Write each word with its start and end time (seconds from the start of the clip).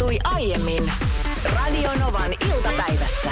tapahtui 0.00 0.18
aiemmin 0.24 0.92
Radionovan 1.54 2.32
iltapäivässä. 2.32 3.30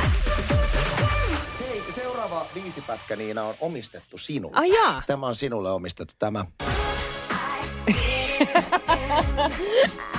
Hei, 1.61 1.83
seuraava 1.91 2.47
viisipätkä 2.55 3.17
Niina 3.17 3.45
on 3.45 3.55
omistettu 3.61 4.19
sinulle. 4.19 4.56
Ai 4.56 4.73
jaa. 4.73 5.03
Tämä 5.07 5.27
on 5.27 5.35
sinulle 5.35 5.71
omistettu 5.71 6.15
tämä. 6.19 6.45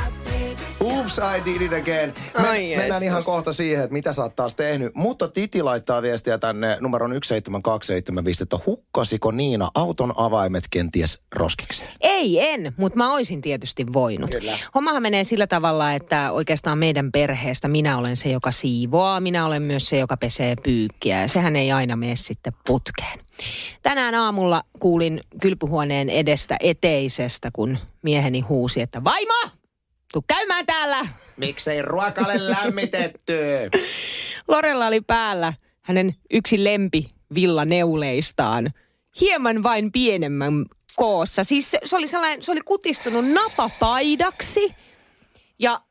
Oops, 0.82 1.18
I 1.18 1.46
did 1.46 1.62
it 1.62 1.74
again. 1.74 2.14
Me, 2.40 2.48
Ai 2.48 2.76
mennään 2.78 3.04
ihan 3.04 3.24
kohta 3.24 3.54
siihen, 3.54 3.84
että 3.84 3.94
mitä 3.94 4.14
sä 4.14 4.24
oot 4.24 4.36
taas 4.36 4.56
tehnyt. 4.56 4.96
Mutta 4.96 5.28
Titi 5.28 5.64
laittaa 5.64 6.02
viestiä 6.02 6.38
tänne 6.38 6.78
numeron 6.80 7.12
17275, 7.12 8.44
että 8.44 8.60
hukkasiko 8.66 9.32
Niina 9.32 9.72
auton 9.76 10.14
avaimet 10.18 10.64
kenties 10.70 11.22
roskikseen? 11.36 11.92
Ei, 12.02 12.50
en, 12.50 12.74
mutta 12.78 12.98
mä 12.98 13.14
oisin 13.14 13.42
tietysti 13.42 13.94
voinut. 13.94 14.32
Kyllä. 14.32 14.58
Hommahan 14.76 15.02
menee 15.02 15.24
sillä 15.24 15.48
tavalla, 15.48 15.94
että 15.94 16.32
oikeastaan 16.32 16.78
meidän 16.78 17.12
perheestä 17.12 17.68
minä 17.68 17.98
olen 17.98 18.18
se, 18.18 18.30
joka 18.30 18.52
siivoaa. 18.52 19.20
Minä 19.20 19.46
olen 19.46 19.62
myös 19.62 19.90
se, 19.90 19.98
joka 19.98 20.18
pesee 20.18 20.56
pyykkiä 20.64 21.22
ja 21.22 21.28
sehän 21.28 21.56
ei 21.56 21.72
aina 21.72 21.96
mene 21.96 22.16
sitten 22.16 22.54
putkeen. 22.68 23.20
Tänään 23.82 24.16
aamulla 24.16 24.64
kuulin 24.80 25.20
kylpyhuoneen 25.42 26.10
edestä 26.10 26.58
eteisestä, 26.60 27.50
kun 27.54 27.78
mieheni 28.02 28.40
huusi, 28.42 28.82
että 28.82 29.04
vaimo, 29.04 29.59
tuu 30.14 30.24
käymään 30.28 30.66
täällä. 30.66 31.08
Miksei 31.38 31.82
ruokalle 31.82 32.50
lämmitetty? 32.50 33.38
Lorella 34.48 34.88
oli 34.88 35.02
päällä 35.02 35.54
hänen 35.82 36.16
yksi 36.32 36.64
lempi 36.64 37.12
villaneuleistaan. 37.36 38.74
Hieman 39.22 39.64
vain 39.64 39.92
pienemmän 39.92 40.66
koossa. 40.96 41.44
Siis 41.44 41.72
se, 41.72 41.80
se 41.84 41.96
oli 41.96 42.08
sellainen, 42.08 42.44
se 42.44 42.52
oli 42.52 42.62
kutistunut 42.62 43.26
napapaidaksi. 43.28 44.76
Ja 45.60 45.82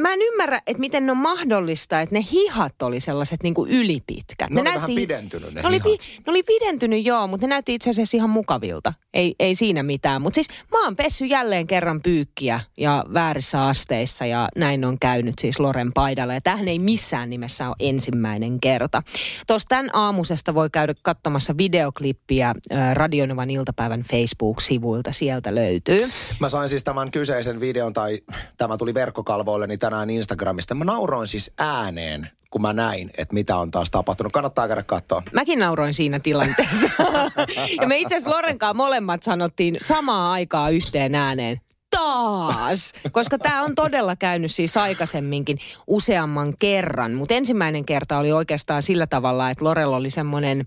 mä 0.00 0.12
en 0.12 0.22
ymmärrä, 0.22 0.60
että 0.66 0.80
miten 0.80 1.10
on 1.10 1.16
mahdollista, 1.16 2.00
että 2.00 2.14
ne 2.14 2.24
hihat 2.32 2.82
oli 2.82 3.00
sellaiset 3.00 3.42
niin 3.42 3.54
kuin 3.54 3.70
ylipitkät. 3.70 4.50
Ne 4.50 4.60
oli 4.60 4.74
vähän 4.74 4.94
pidentynyt 4.94 5.54
ne 5.54 5.62
ne 5.62 5.68
oli, 5.68 5.78
ne 6.26 6.30
oli 6.30 6.42
pidentynyt 6.42 7.06
joo, 7.06 7.26
mutta 7.26 7.46
ne 7.46 7.50
näytti 7.50 7.74
itse 7.74 7.90
asiassa 7.90 8.16
ihan 8.16 8.30
mukavilta. 8.30 8.92
Ei, 9.14 9.34
ei 9.38 9.54
siinä 9.54 9.82
mitään. 9.82 10.22
Mutta 10.22 10.34
siis 10.34 10.48
mä 10.70 10.84
oon 10.84 10.96
pessy 10.96 11.24
jälleen 11.24 11.66
kerran 11.66 12.02
pyykkiä 12.02 12.60
ja 12.76 13.04
väärissä 13.14 13.60
asteissa 13.60 14.26
ja 14.26 14.48
näin 14.56 14.84
on 14.84 14.98
käynyt 14.98 15.34
siis 15.40 15.60
Loren 15.60 15.92
paidalla. 15.92 16.34
Ja 16.34 16.40
tähän 16.40 16.68
ei 16.68 16.78
missään 16.78 17.30
nimessä 17.30 17.68
ole 17.68 17.76
ensimmäinen 17.78 18.60
kerta. 18.60 19.02
Tuosta 19.46 19.68
tämän 19.68 19.90
aamusesta 19.92 20.54
voi 20.54 20.70
käydä 20.72 20.94
katsomassa 21.02 21.56
videoklippiä 21.58 22.54
Radionovan 22.92 23.50
iltapäivän 23.50 24.02
Facebook-sivuilta. 24.02 25.12
Sieltä 25.12 25.54
löytyy. 25.54 26.10
Mä 26.40 26.48
sain 26.48 26.68
siis 26.68 26.84
tämän 26.84 27.10
kyseisen 27.10 27.60
videon, 27.60 27.92
tai 27.92 28.20
tämä 28.56 28.76
tuli 28.76 28.94
verkkokalvoilleni 28.94 29.78
tänään 29.90 30.10
Instagramista. 30.10 30.74
Mä 30.74 30.84
nauroin 30.84 31.26
siis 31.26 31.52
ääneen, 31.58 32.30
kun 32.50 32.62
mä 32.62 32.72
näin, 32.72 33.10
että 33.18 33.34
mitä 33.34 33.56
on 33.56 33.70
taas 33.70 33.90
tapahtunut. 33.90 34.32
Kannattaa 34.32 34.66
käydä 34.66 34.82
katsoa. 34.82 35.22
Mäkin 35.32 35.58
nauroin 35.58 35.94
siinä 35.94 36.18
tilanteessa. 36.18 36.88
ja 37.80 37.86
me 37.86 37.98
itse 37.98 38.16
asiassa 38.16 38.36
Lorenkaan 38.36 38.76
molemmat 38.76 39.22
sanottiin 39.22 39.76
samaa 39.80 40.32
aikaa 40.32 40.70
yhteen 40.70 41.14
ääneen. 41.14 41.60
Taas! 41.90 42.92
Koska 43.12 43.38
tämä 43.38 43.62
on 43.62 43.74
todella 43.74 44.16
käynyt 44.16 44.50
siis 44.50 44.76
aikaisemminkin 44.76 45.58
useamman 45.86 46.54
kerran. 46.58 47.14
Mutta 47.14 47.34
ensimmäinen 47.34 47.84
kerta 47.84 48.18
oli 48.18 48.32
oikeastaan 48.32 48.82
sillä 48.82 49.06
tavalla, 49.06 49.50
että 49.50 49.64
Lorella 49.64 49.96
oli 49.96 50.10
semmoinen 50.10 50.66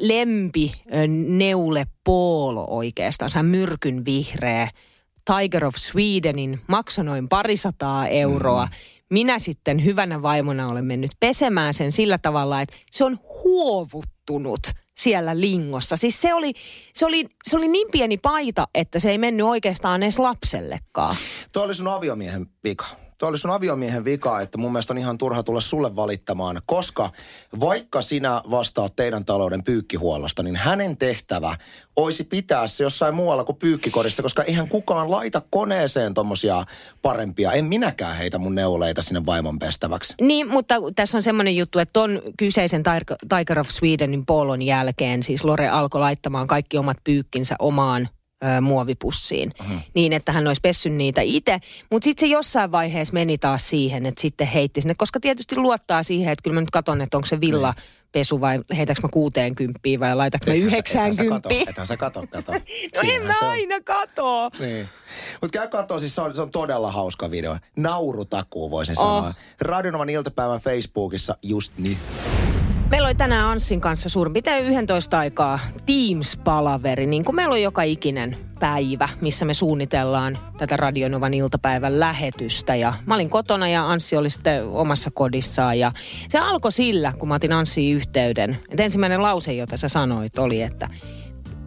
lempi 0.00 0.72
ö, 0.94 1.06
neulepoolo 1.28 2.66
oikeastaan. 2.68 3.30
Se 3.30 3.42
myrkyn 3.42 4.04
vihreä. 4.04 4.68
Tiger 5.24 5.64
of 5.64 5.74
Swedenin 5.76 6.60
maksoi 6.68 7.04
noin 7.04 7.28
parisataa 7.28 8.06
euroa. 8.06 8.68
Minä 9.10 9.38
sitten 9.38 9.84
hyvänä 9.84 10.22
vaimona 10.22 10.68
olen 10.68 10.84
mennyt 10.84 11.10
pesemään 11.20 11.74
sen 11.74 11.92
sillä 11.92 12.18
tavalla, 12.18 12.60
että 12.60 12.76
se 12.90 13.04
on 13.04 13.18
huovuttunut 13.44 14.60
siellä 14.98 15.40
lingossa. 15.40 15.96
Siis 15.96 16.20
se 16.20 16.34
oli, 16.34 16.52
se 16.94 17.06
oli, 17.06 17.26
se 17.44 17.56
oli 17.56 17.68
niin 17.68 17.88
pieni 17.92 18.18
paita, 18.18 18.68
että 18.74 18.98
se 18.98 19.10
ei 19.10 19.18
mennyt 19.18 19.46
oikeastaan 19.46 20.02
edes 20.02 20.18
lapsellekaan. 20.18 21.16
Tuo 21.52 21.62
oli 21.62 21.74
sun 21.74 21.88
aviomiehen 21.88 22.46
vika. 22.64 23.01
Tuo 23.22 23.28
oli 23.28 23.38
sun 23.38 23.50
aviomiehen 23.50 24.04
vika, 24.04 24.40
että 24.40 24.58
mun 24.58 24.72
mielestä 24.72 24.92
on 24.92 24.98
ihan 24.98 25.18
turha 25.18 25.42
tulla 25.42 25.60
sulle 25.60 25.96
valittamaan, 25.96 26.60
koska 26.66 27.10
vaikka 27.60 28.00
sinä 28.00 28.42
vastaat 28.50 28.96
teidän 28.96 29.24
talouden 29.24 29.64
pyykkihuollosta, 29.64 30.42
niin 30.42 30.56
hänen 30.56 30.96
tehtävä 30.96 31.56
olisi 31.96 32.24
pitää 32.24 32.66
se 32.66 32.84
jossain 32.84 33.14
muualla 33.14 33.44
kuin 33.44 33.56
pyykkikorissa, 33.56 34.22
koska 34.22 34.42
eihän 34.42 34.68
kukaan 34.68 35.10
laita 35.10 35.42
koneeseen 35.50 36.14
tommosia 36.14 36.66
parempia. 37.02 37.52
En 37.52 37.64
minäkään 37.64 38.16
heitä 38.16 38.38
mun 38.38 38.54
neuleita 38.54 39.02
sinne 39.02 39.26
vaimon 39.26 39.58
pestäväksi. 39.58 40.14
Niin, 40.20 40.48
mutta 40.48 40.74
tässä 40.96 41.18
on 41.18 41.22
semmoinen 41.22 41.56
juttu, 41.56 41.78
että 41.78 41.92
ton 41.92 42.22
kyseisen 42.38 42.82
Tiger- 43.34 43.60
of 43.60 43.68
Swedenin 43.68 44.26
polon 44.26 44.62
jälkeen 44.62 45.22
siis 45.22 45.44
Lore 45.44 45.68
alkoi 45.68 46.00
laittamaan 46.00 46.46
kaikki 46.46 46.78
omat 46.78 46.96
pyykkinsä 47.04 47.54
omaan 47.58 48.08
ö, 48.42 48.60
muovipussiin. 48.60 49.52
Mhm. 49.62 49.76
Niin, 49.94 50.12
että 50.12 50.32
hän 50.32 50.46
olisi 50.46 50.60
pessyn 50.60 50.98
niitä 50.98 51.20
itse. 51.20 51.58
Mutta 51.90 52.04
sitten 52.04 52.28
se 52.28 52.32
jossain 52.32 52.72
vaiheessa 52.72 53.14
meni 53.14 53.38
taas 53.38 53.68
siihen, 53.68 54.06
että 54.06 54.20
sitten 54.22 54.46
heitti 54.46 54.80
sinne. 54.80 54.94
Koska 54.98 55.20
tietysti 55.20 55.56
luottaa 55.56 56.02
siihen, 56.02 56.32
että 56.32 56.42
kyllä 56.42 56.54
mä 56.54 56.60
nyt 56.60 56.70
katson, 56.70 57.00
että 57.02 57.16
onko 57.16 57.26
se 57.26 57.40
villa 57.40 57.74
pesu 58.12 58.40
vai 58.40 58.60
heitäkö 58.76 59.00
mä 59.02 59.08
60 59.12 59.80
vai 60.00 60.16
laitanko 60.16 60.46
mä 60.46 60.54
Ethän 60.54 60.70
sä- 60.72 60.78
ethän 60.78 61.14
sä 61.14 61.22
90. 61.22 61.48
kato, 61.48 61.70
Ethän 61.70 61.86
sä 61.86 61.96
kato, 61.96 62.24
kato. 62.30 62.52
No 62.52 62.58
en 62.58 63.00
Siinähän 63.00 63.26
mä 63.26 63.32
se 63.38 63.44
on. 63.44 63.50
aina 63.50 63.80
katoo. 63.84 64.50
Niin. 64.58 64.88
Mutta 65.40 65.58
käy 65.58 65.68
katsoa, 65.68 65.98
siis 66.00 66.14
se 66.14 66.20
on, 66.20 66.34
se 66.34 66.42
on 66.42 66.50
todella 66.50 66.90
hauska 66.92 67.30
video. 67.30 67.56
Naurutakuu 67.76 68.70
voisin 68.70 68.98
Oh. 68.98 69.02
sanoa. 69.04 69.34
Radionovan 69.60 70.10
iltapäivän 70.10 70.60
Facebookissa 70.60 71.36
just 71.42 71.72
nyt. 71.78 71.98
Meillä 72.92 73.06
oli 73.06 73.14
tänään 73.14 73.46
Anssin 73.46 73.80
kanssa 73.80 74.08
suurin 74.08 74.32
piirtein 74.32 74.66
11 74.66 75.18
aikaa 75.18 75.58
Teams-palaveri, 75.86 77.06
niin 77.06 77.24
kuin 77.24 77.36
meillä 77.36 77.52
on 77.52 77.62
joka 77.62 77.82
ikinen 77.82 78.36
päivä, 78.60 79.08
missä 79.20 79.44
me 79.44 79.54
suunnitellaan 79.54 80.38
tätä 80.58 80.76
Radionovan 80.76 81.34
iltapäivän 81.34 82.00
lähetystä. 82.00 82.76
Ja 82.76 82.94
mä 83.06 83.14
olin 83.14 83.30
kotona 83.30 83.68
ja 83.68 83.90
Anssi 83.90 84.16
oli 84.16 84.30
sitten 84.30 84.66
omassa 84.66 85.10
kodissaan 85.10 85.78
ja 85.78 85.92
se 86.28 86.38
alkoi 86.38 86.72
sillä, 86.72 87.12
kun 87.18 87.28
mä 87.28 87.34
otin 87.34 87.52
Anssiin 87.52 87.96
yhteyden. 87.96 88.58
Et 88.68 88.80
ensimmäinen 88.80 89.22
lause, 89.22 89.52
jota 89.52 89.76
sä 89.76 89.88
sanoit, 89.88 90.38
oli, 90.38 90.62
että 90.62 90.88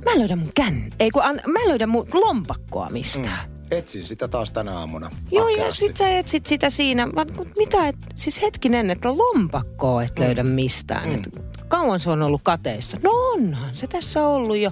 mä 0.05 0.11
en 0.11 0.19
löydä 0.19 0.35
mun 0.35 0.51
kän... 0.55 0.87
Ei 0.99 1.11
kun, 1.11 1.23
an, 1.23 1.39
mä 1.47 1.59
en 1.59 1.69
löydä 1.69 1.87
mun 1.87 2.07
lompakkoa 2.13 2.89
mistään. 2.89 3.49
Mm. 3.49 3.54
Etsin 3.77 4.07
sitä 4.07 4.27
taas 4.27 4.51
tänä 4.51 4.79
aamuna. 4.79 5.09
Joo, 5.31 5.49
ja 5.49 5.73
sit 5.73 5.97
sä 5.97 6.09
etsit 6.09 6.45
sitä 6.45 6.69
siinä. 6.69 7.05
Mä, 7.05 7.25
mitä, 7.57 7.87
et, 7.87 7.95
siis 8.15 8.41
hetkinen, 8.41 8.91
että 8.91 9.17
lompakkoa 9.17 10.03
et 10.03 10.19
löydä 10.19 10.43
mistään. 10.43 11.09
Mm. 11.09 11.15
Et, 11.15 11.29
kauan 11.67 11.99
se 11.99 12.09
on 12.09 12.21
ollut 12.21 12.41
kateissa? 12.43 12.97
No 13.03 13.11
onhan 13.11 13.69
se 13.73 13.87
tässä 13.87 14.27
ollut 14.27 14.57
jo 14.57 14.71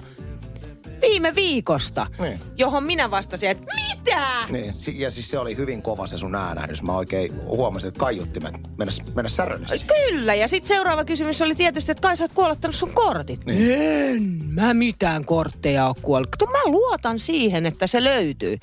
viime 1.00 1.34
viikosta. 1.34 2.06
Niin. 2.20 2.40
Johon 2.56 2.84
minä 2.84 3.10
vastasin, 3.10 3.50
että 3.50 3.66
mitä? 3.74 4.46
Niin, 4.50 4.74
ja 4.94 5.10
siis 5.10 5.30
se 5.30 5.38
oli 5.38 5.56
hyvin 5.56 5.82
kova 5.82 6.06
se 6.06 6.18
sun 6.18 6.34
äänähdys. 6.34 6.82
Mä 6.82 6.96
oikein 6.96 7.40
huomasin, 7.44 7.88
että 7.88 8.00
kaiuttimet 8.00 8.54
mennä, 8.78 8.92
mennä 9.14 9.28
särölle. 9.28 9.66
Kyllä, 9.86 10.34
ja 10.34 10.48
sitten 10.48 10.68
seuraava 10.68 11.04
kysymys 11.04 11.42
oli 11.42 11.54
tietysti, 11.54 11.92
että 11.92 12.02
kai 12.02 12.16
sä 12.16 12.24
oot 12.24 12.32
kuolottanut 12.32 12.74
sun 12.74 12.92
kortit. 12.92 13.44
Niin. 13.46 13.70
En 13.70 14.22
mä 14.46 14.74
mitään 14.74 15.24
kortteja 15.24 15.86
oo 15.86 15.94
kuollut. 16.02 16.28
Mä 16.52 16.70
luotan 16.70 17.18
siihen, 17.18 17.66
että 17.66 17.86
se 17.86 18.04
löytyy. 18.04 18.58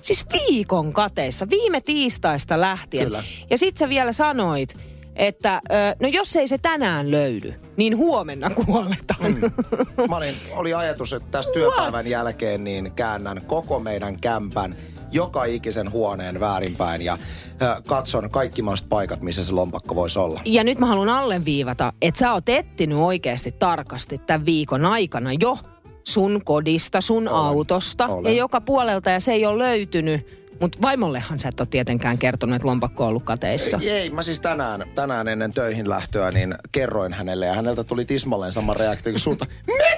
Siis 0.00 0.26
viikon 0.32 0.92
kateissa, 0.92 1.50
viime 1.50 1.80
tiistaista 1.80 2.60
lähtien. 2.60 3.04
Kyllä. 3.04 3.24
Ja 3.50 3.58
sit 3.58 3.76
sä 3.76 3.88
vielä 3.88 4.12
sanoit, 4.12 4.74
että 5.16 5.60
no 6.00 6.08
jos 6.08 6.36
ei 6.36 6.48
se 6.48 6.58
tänään 6.58 7.10
löydy, 7.10 7.54
niin 7.76 7.96
huomenna 7.96 8.50
kuoletaan. 8.50 9.32
Mm. 9.34 10.08
Mä 10.08 10.16
olin, 10.16 10.34
oli 10.52 10.74
ajatus, 10.74 11.12
että 11.12 11.28
tästä 11.30 11.58
What? 11.58 11.74
työpäivän 11.74 12.10
jälkeen 12.10 12.64
niin 12.64 12.92
käännän 12.92 13.40
koko 13.46 13.80
meidän 13.80 14.20
kämpän 14.20 14.76
joka 15.12 15.44
ikisen 15.44 15.92
huoneen 15.92 16.40
väärinpäin 16.40 17.02
ja 17.02 17.12
äh, 17.12 17.82
katson 17.86 18.30
kaikki 18.30 18.62
mahdolliset 18.62 18.88
paikat, 18.88 19.20
missä 19.20 19.42
se 19.42 19.52
lompakko 19.52 19.94
voisi 19.94 20.18
olla. 20.18 20.40
Ja 20.44 20.64
nyt 20.64 20.78
mä 20.78 20.86
haluan 20.86 21.08
alleviivata, 21.08 21.92
että 22.02 22.18
sä 22.18 22.32
oot 22.32 22.48
ettinyt 22.48 22.98
oikeasti 22.98 23.52
tarkasti 23.52 24.18
tämän 24.18 24.46
viikon 24.46 24.84
aikana 24.84 25.30
jo 25.40 25.58
sun 26.04 26.40
kodista, 26.44 27.00
sun 27.00 27.28
Olen. 27.28 27.42
autosta 27.42 28.06
Olen. 28.06 28.32
ja 28.32 28.38
joka 28.38 28.60
puolelta 28.60 29.10
ja 29.10 29.20
se 29.20 29.32
ei 29.32 29.46
ole 29.46 29.64
löytynyt. 29.64 30.40
Mutta 30.60 30.78
vaimollehan 30.82 31.40
sä 31.40 31.48
et 31.48 31.60
ole 31.60 31.68
tietenkään 31.70 32.18
kertonut, 32.18 32.56
että 32.56 32.68
lompakko 32.68 33.04
on 33.04 33.08
ollut 33.08 33.22
kateissa. 33.22 33.80
Ei, 33.82 34.10
mä 34.10 34.22
siis 34.22 34.40
tänään, 34.40 34.84
tänään 34.94 35.28
ennen 35.28 35.52
töihin 35.52 35.88
lähtöä, 35.88 36.30
niin 36.30 36.54
kerroin 36.72 37.12
hänelle 37.12 37.46
ja 37.46 37.54
häneltä 37.54 37.84
tuli 37.84 38.04
tismalleen 38.04 38.52
sama 38.52 38.74
reaktio 38.74 39.12
kuin 39.12 39.20
sulta. 39.20 39.46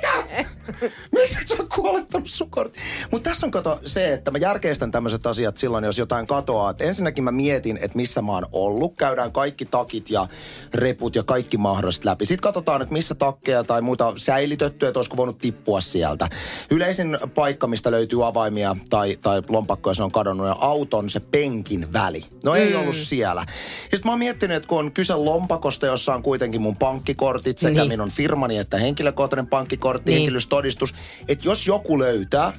Miksi 1.14 1.38
et 1.40 1.48
sä 1.48 1.56
kuolettanut 1.74 2.30
sun 2.30 2.50
kortti? 2.50 2.78
Mutta 3.10 3.30
tässä 3.30 3.46
on 3.46 3.50
kato 3.50 3.80
se, 3.84 4.12
että 4.12 4.30
mä 4.30 4.38
järkeistän 4.38 4.90
tämmöiset 4.90 5.26
asiat 5.26 5.56
silloin, 5.56 5.84
jos 5.84 5.98
jotain 5.98 6.26
katoaa. 6.26 6.70
Et 6.70 6.80
ensinnäkin 6.80 7.24
mä 7.24 7.30
mietin, 7.30 7.76
että 7.76 7.96
missä 7.96 8.22
mä 8.22 8.32
oon 8.32 8.46
ollut. 8.52 8.96
Käydään 8.96 9.32
kaikki 9.32 9.64
takit 9.64 10.10
ja 10.10 10.26
reput 10.74 11.16
ja 11.16 11.22
kaikki 11.22 11.56
mahdolliset 11.56 12.04
läpi. 12.04 12.26
Sitten 12.26 12.42
katsotaan, 12.42 12.82
että 12.82 12.92
missä 12.92 13.14
takkeja 13.14 13.64
tai 13.64 13.82
muuta 13.82 14.12
säilytetty, 14.16 14.86
että 14.86 14.98
olisiko 14.98 15.16
voinut 15.16 15.38
tippua 15.38 15.80
sieltä. 15.80 16.28
Yleisin 16.70 17.18
paikka, 17.34 17.66
mistä 17.66 17.90
löytyy 17.90 18.26
avaimia 18.26 18.76
tai, 18.90 19.16
tai 19.22 19.42
lompakkoja, 19.48 19.94
se 19.94 20.02
on 20.02 20.12
kadonnut, 20.12 20.46
ja 20.46 20.56
auton 20.60 21.10
se 21.10 21.20
penkin 21.20 21.92
väli. 21.92 22.24
No 22.44 22.54
ei 22.54 22.72
mm. 22.72 22.80
ollut 22.80 22.96
siellä. 22.96 23.40
Ja 23.40 23.96
sitten 23.96 24.00
mä 24.04 24.12
oon 24.12 24.18
miettinyt, 24.18 24.56
että 24.56 24.68
kun 24.68 24.78
on 24.78 24.92
kyse 24.92 25.14
lompakosta, 25.14 25.86
jossa 25.86 26.14
on 26.14 26.22
kuitenkin 26.22 26.62
mun 26.62 26.76
pankkikortit 26.76 27.58
sekä 27.58 27.80
niin. 27.80 27.88
minun 27.88 28.10
firmani 28.10 28.58
että 28.58 28.76
henkilökohtainen 28.76 29.46
pankkikortti, 29.46 30.10
niin. 30.10 30.16
henkilöstodistus, 30.16 30.71
että 31.28 31.48
jos 31.48 31.66
joku 31.66 31.98
löytää, 31.98 32.52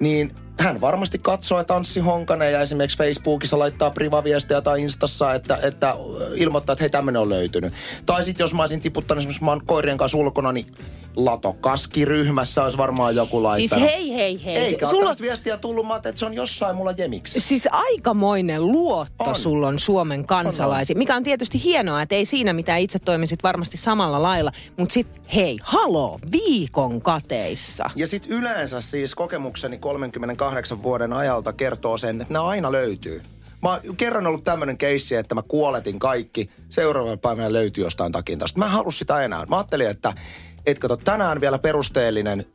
niin 0.00 0.30
hän 0.58 0.80
varmasti 0.80 1.18
katsoo, 1.18 1.60
että 1.60 1.76
Anssi 1.76 2.00
Honkanen 2.00 2.52
ja 2.52 2.60
esimerkiksi 2.60 2.98
Facebookissa 2.98 3.58
laittaa 3.58 3.90
privaviestejä 3.90 4.60
tai 4.60 4.82
Instassa, 4.82 5.34
että, 5.34 5.58
että 5.62 5.96
ilmoittaa, 6.34 6.72
että 6.72 6.82
hei 6.82 6.90
tämmöinen 6.90 7.22
on 7.22 7.28
löytynyt. 7.28 7.74
Tai 8.06 8.24
sitten 8.24 8.44
jos 8.44 8.54
mä 8.54 8.62
olisin 8.62 8.80
tiputtanut 8.80 9.20
esimerkiksi 9.20 9.44
mä 9.44 9.50
oon 9.50 9.66
koirien 9.66 9.98
kanssa 9.98 10.18
ulkona, 10.18 10.52
niin 10.52 10.66
Latokaski-ryhmässä 11.16 12.64
olisi 12.64 12.78
varmaan 12.78 13.16
joku 13.16 13.42
laittanut. 13.42 13.84
Siis 13.84 13.94
hei, 13.94 14.14
hei, 14.14 14.44
hei. 14.44 14.56
Eikä 14.56 14.88
sulla... 14.88 15.08
ole 15.08 15.16
viestiä 15.20 15.56
tullut, 15.56 15.86
mä 15.86 15.96
että 15.96 16.12
se 16.14 16.26
on 16.26 16.34
jossain 16.34 16.76
mulla 16.76 16.92
jemiksi. 16.96 17.40
Siis 17.40 17.68
aikamoinen 17.70 18.66
luotto 18.66 19.24
on. 19.24 19.36
sulla 19.36 19.68
on 19.68 19.78
Suomen 19.78 20.26
kansalaisiin, 20.26 20.98
mikä 20.98 21.16
on 21.16 21.24
tietysti 21.24 21.64
hienoa, 21.64 22.02
että 22.02 22.14
ei 22.14 22.24
siinä 22.24 22.52
mitään 22.52 22.80
itse 22.80 22.98
toimisit 22.98 23.42
varmasti 23.42 23.76
samalla 23.76 24.22
lailla. 24.22 24.52
Mutta 24.76 24.92
sitten 24.92 25.22
hei, 25.34 25.58
haloo, 25.62 26.18
viikon 26.32 27.02
kateissa. 27.02 27.90
Ja 27.96 28.06
sitten 28.06 28.32
yleensä 28.32 28.80
siis 28.80 29.14
kokemukseni 29.14 29.78
38 30.44 30.82
vuoden 30.82 31.12
ajalta 31.12 31.52
kertoo 31.52 31.96
sen, 31.96 32.20
että 32.20 32.32
nämä 32.32 32.44
aina 32.44 32.72
löytyy. 32.72 33.22
Mä 33.62 33.70
oon 33.70 33.96
kerran 33.96 34.26
ollut 34.26 34.44
tämmöinen 34.44 34.78
keissi, 34.78 35.14
että 35.14 35.34
mä 35.34 35.42
kuoletin 35.42 35.98
kaikki. 35.98 36.50
Seuraavana 36.68 37.16
päivänä 37.16 37.52
löytyy 37.52 37.84
jostain 37.84 38.12
takin 38.12 38.38
taas. 38.38 38.56
Mä 38.56 38.64
en 38.64 38.70
halua 38.70 38.90
sitä 38.90 39.22
enää. 39.22 39.46
Mä 39.46 39.56
ajattelin, 39.56 39.90
että 39.90 40.12
et 40.66 40.78
kato, 40.78 40.96
tänään 40.96 41.40
vielä 41.40 41.58
perusteellinen 41.58 42.46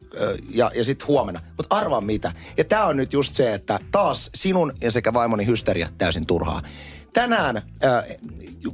ja, 0.50 0.72
ja 0.76 0.84
sitten 0.84 1.08
huomenna. 1.08 1.42
Mutta 1.58 1.76
arvaa 1.76 2.02
mitä. 2.02 2.32
Ja 2.58 2.64
tämä 2.64 2.86
on 2.86 2.98
nyt 2.98 3.14
just 3.14 3.36
se, 3.36 3.54
että 3.54 3.80
taas 3.92 4.30
sinun 4.36 4.74
ja 4.82 4.92
sekä 4.92 5.14
vaimoni 5.14 5.46
hysteria 5.46 5.90
täysin 5.98 6.26
turhaa. 6.26 6.62
Tänään, 7.14 7.58
äh, 7.58 8.04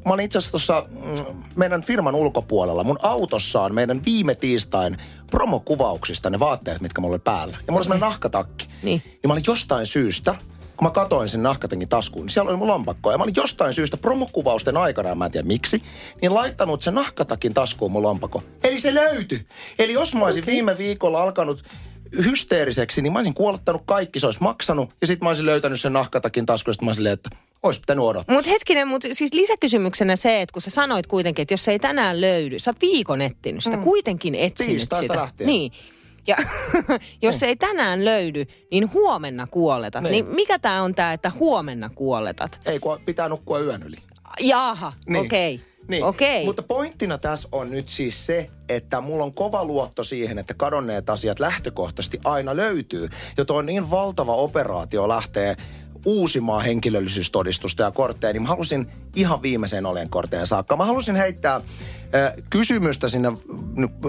mä 0.05 0.13
olin 0.13 0.25
itse 0.25 0.37
asiassa 0.37 0.51
tuossa 0.51 0.85
mm, 0.89 1.43
meidän 1.55 1.81
firman 1.81 2.15
ulkopuolella. 2.15 2.83
Mun 2.83 2.99
autossa 3.01 3.61
on 3.61 3.75
meidän 3.75 4.01
viime 4.05 4.35
tiistain 4.35 4.97
promokuvauksista 5.31 6.29
ne 6.29 6.39
vaatteet, 6.39 6.81
mitkä 6.81 7.01
mulla 7.01 7.13
oli 7.13 7.19
päällä. 7.19 7.57
Ja 7.57 7.63
mulla 7.67 7.77
oli 7.77 7.83
semmoinen 7.83 8.09
nahkatakki. 8.09 8.67
Niin. 8.83 9.03
Ja 9.23 9.27
mä 9.27 9.33
olin 9.33 9.43
jostain 9.47 9.85
syystä, 9.85 10.35
kun 10.77 10.87
mä 10.87 10.91
katoin 10.91 11.29
sen 11.29 11.43
nahkatenkin 11.43 11.89
taskuun, 11.89 12.25
niin 12.25 12.33
siellä 12.33 12.49
oli 12.49 12.57
mun 12.57 12.67
lompakko. 12.67 13.11
Ja 13.11 13.17
mä 13.17 13.23
olin 13.23 13.35
jostain 13.37 13.73
syystä 13.73 13.97
promokuvausten 13.97 14.77
aikana, 14.77 15.15
mä 15.15 15.25
en 15.25 15.31
tiedä 15.31 15.47
miksi, 15.47 15.83
niin 16.21 16.33
laittanut 16.33 16.81
sen 16.81 16.95
nahkatakin 16.95 17.53
taskuun 17.53 17.91
mun 17.91 18.03
lompakko. 18.03 18.43
Eli 18.63 18.79
se 18.79 18.93
löytyi. 18.93 19.47
Eli 19.79 19.93
jos 19.93 20.15
mä 20.15 20.25
olisin 20.25 20.43
okay. 20.43 20.53
viime 20.53 20.77
viikolla 20.77 21.23
alkanut 21.23 21.63
hysteeriseksi, 22.25 23.01
niin 23.01 23.13
mä 23.13 23.19
olisin 23.19 23.33
kuolottanut 23.33 23.81
kaikki, 23.85 24.19
se 24.19 24.27
olisi 24.27 24.41
maksanut. 24.41 24.93
Ja 25.01 25.07
sitten 25.07 25.25
mä 25.25 25.29
olisin 25.29 25.45
löytänyt 25.45 25.81
sen 25.81 25.93
nahkatakin 25.93 26.45
taskuun, 26.45 26.75
mä 26.81 26.89
olisin 26.89 27.07
että 27.07 27.29
olisi 27.67 27.79
pitänyt 27.79 28.03
odottaa. 28.05 28.35
Mutta 28.35 28.49
hetkinen, 28.49 28.87
mutta 28.87 29.07
siis 29.11 29.33
lisäkysymyksenä 29.33 30.15
se, 30.15 30.41
että 30.41 30.53
kun 30.53 30.61
sä 30.61 30.69
sanoit 30.69 31.07
kuitenkin, 31.07 31.43
että 31.43 31.53
jos 31.53 31.65
se 31.65 31.71
ei 31.71 31.79
tänään 31.79 32.21
löydy, 32.21 32.59
sä 32.59 32.71
oot 32.71 32.81
viikon 32.81 33.21
etsinyt 33.21 33.63
sitä, 33.63 33.77
mm. 33.77 33.83
kuitenkin 33.83 34.35
etsinyt 34.35 34.81
sitä. 34.81 35.15
lähtien. 35.15 35.47
Niin. 35.47 35.71
Ja 36.27 36.37
jos 37.21 37.39
se 37.39 37.47
ei 37.47 37.55
tänään 37.55 38.05
löydy, 38.05 38.45
niin 38.71 38.93
huomenna 38.93 39.47
kuoletat. 39.47 40.03
Niin, 40.03 40.11
niin 40.11 40.25
mikä 40.25 40.59
tämä 40.59 40.83
on 40.83 40.95
tämä, 40.95 41.13
että 41.13 41.31
huomenna 41.39 41.89
kuoletat? 41.89 42.59
Ei, 42.65 42.79
kun 42.79 42.99
pitää 43.05 43.29
nukkua 43.29 43.59
yön 43.59 43.83
yli. 43.83 43.97
Jaha, 44.39 44.93
niin. 45.07 45.25
okei. 45.25 45.55
Okay. 45.55 45.75
Niin. 45.87 46.03
Okei. 46.03 46.45
Mutta 46.45 46.63
pointtina 46.63 47.17
tässä 47.17 47.49
on 47.51 47.71
nyt 47.71 47.89
siis 47.89 48.25
se, 48.25 48.49
että 48.69 49.01
mulla 49.01 49.23
on 49.23 49.33
kova 49.33 49.65
luotto 49.65 50.03
siihen, 50.03 50.37
että 50.37 50.53
kadonneet 50.53 51.09
asiat 51.09 51.39
lähtökohtaisesti 51.39 52.19
aina 52.23 52.55
löytyy. 52.55 53.09
Ja 53.37 53.45
on 53.49 53.65
niin 53.65 53.91
valtava 53.91 54.35
operaatio 54.35 55.07
lähtee 55.07 55.55
uusimaan 56.05 56.63
henkilöllisyystodistusta 56.63 57.83
ja 57.83 57.91
kortteja, 57.91 58.33
niin 58.33 58.41
mä 58.41 58.47
halusin 58.47 58.87
ihan 59.15 59.41
viimeiseen 59.41 59.85
olen 59.85 60.09
korteen 60.09 60.47
saakka. 60.47 60.77
Mä 60.77 60.85
halusin 60.85 61.15
heittää 61.15 61.61
kysymystä 62.49 63.07
sinne 63.07 63.31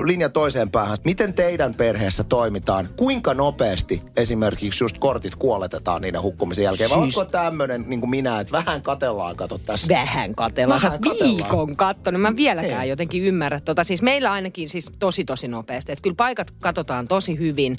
linja 0.05 0.29
toiseen 0.29 0.71
päähän. 0.71 0.97
Miten 1.05 1.35
teidän 1.35 1.75
perheessä 1.75 2.25
toimitaan? 2.25 2.89
Kuinka 2.97 3.35
nopeasti 3.35 4.03
esimerkiksi 4.17 4.85
just 4.85 4.99
kortit 4.99 5.35
kuoletetaan 5.35 6.03
niiden 6.03 6.23
hukkumisen 6.23 6.65
jälkeen? 6.65 6.91
Vai 6.91 7.03
siis... 7.03 7.19
onko 7.19 7.31
tämmöinen 7.31 7.85
niin 7.87 8.01
kuin 8.01 8.11
minä, 8.11 8.41
että 8.41 8.53
vähän 8.53 8.83
katellaan, 8.83 9.37
kato 9.37 9.59
tässä? 9.59 9.95
Vähän 9.95 10.35
katellaan. 10.35 10.81
Vähän 10.83 11.01
Sä 11.03 11.25
viikon 11.25 11.77
kattonut. 11.77 12.21
Mä 12.21 12.37
vieläkään 12.37 12.83
Ei. 12.83 12.89
jotenkin 12.89 13.23
ymmärrä 13.23 13.61
tota. 13.61 13.85
Siis 13.85 14.03
meillä 14.03 14.33
ainakin 14.33 14.69
siis 14.69 14.91
tosi 14.99 15.25
tosi 15.25 15.49
nopeasti. 15.49 15.93
Että 15.93 16.03
kyllä 16.03 16.17
paikat 16.17 16.51
katsotaan 16.51 17.09
tosi 17.09 17.39
hyvin 17.39 17.77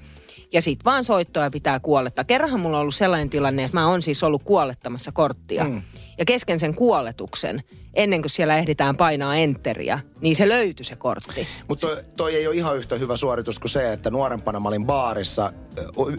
ja 0.53 0.61
sit 0.61 0.85
vaan 0.85 1.03
soittoja 1.03 1.51
pitää 1.51 1.79
kuoletta. 1.79 2.23
Kerranhan 2.23 2.59
mulla 2.59 2.77
on 2.77 2.81
ollut 2.81 2.95
sellainen 2.95 3.29
tilanne, 3.29 3.63
että 3.63 3.77
mä 3.77 3.89
oon 3.89 4.01
siis 4.07 4.23
ollut 4.23 4.43
kuolettamassa 4.43 5.11
korttia. 5.11 5.63
Mm. 5.63 5.81
Ja 6.17 6.25
kesken 6.25 6.59
sen 6.59 6.75
kuoletuksen, 6.75 7.63
ennen 7.93 8.21
kuin 8.21 8.29
siellä 8.29 8.57
ehditään 8.57 8.97
painaa 8.97 9.35
enteriä, 9.35 9.99
niin 10.21 10.35
se 10.35 10.49
löytyi 10.49 10.85
se 10.85 10.95
kortti. 10.95 11.47
Mutta 11.67 11.87
toi, 11.87 12.03
toi 12.17 12.35
ei 12.35 12.47
ole 12.47 12.55
ihan 12.55 12.77
yhtä 12.77 12.95
hyvä 12.95 13.17
suoritus 13.17 13.59
kuin 13.59 13.69
se, 13.69 13.93
että 13.93 14.09
nuorempana 14.09 14.59
mä 14.59 14.69
olin 14.69 14.85
baarissa, 14.85 15.53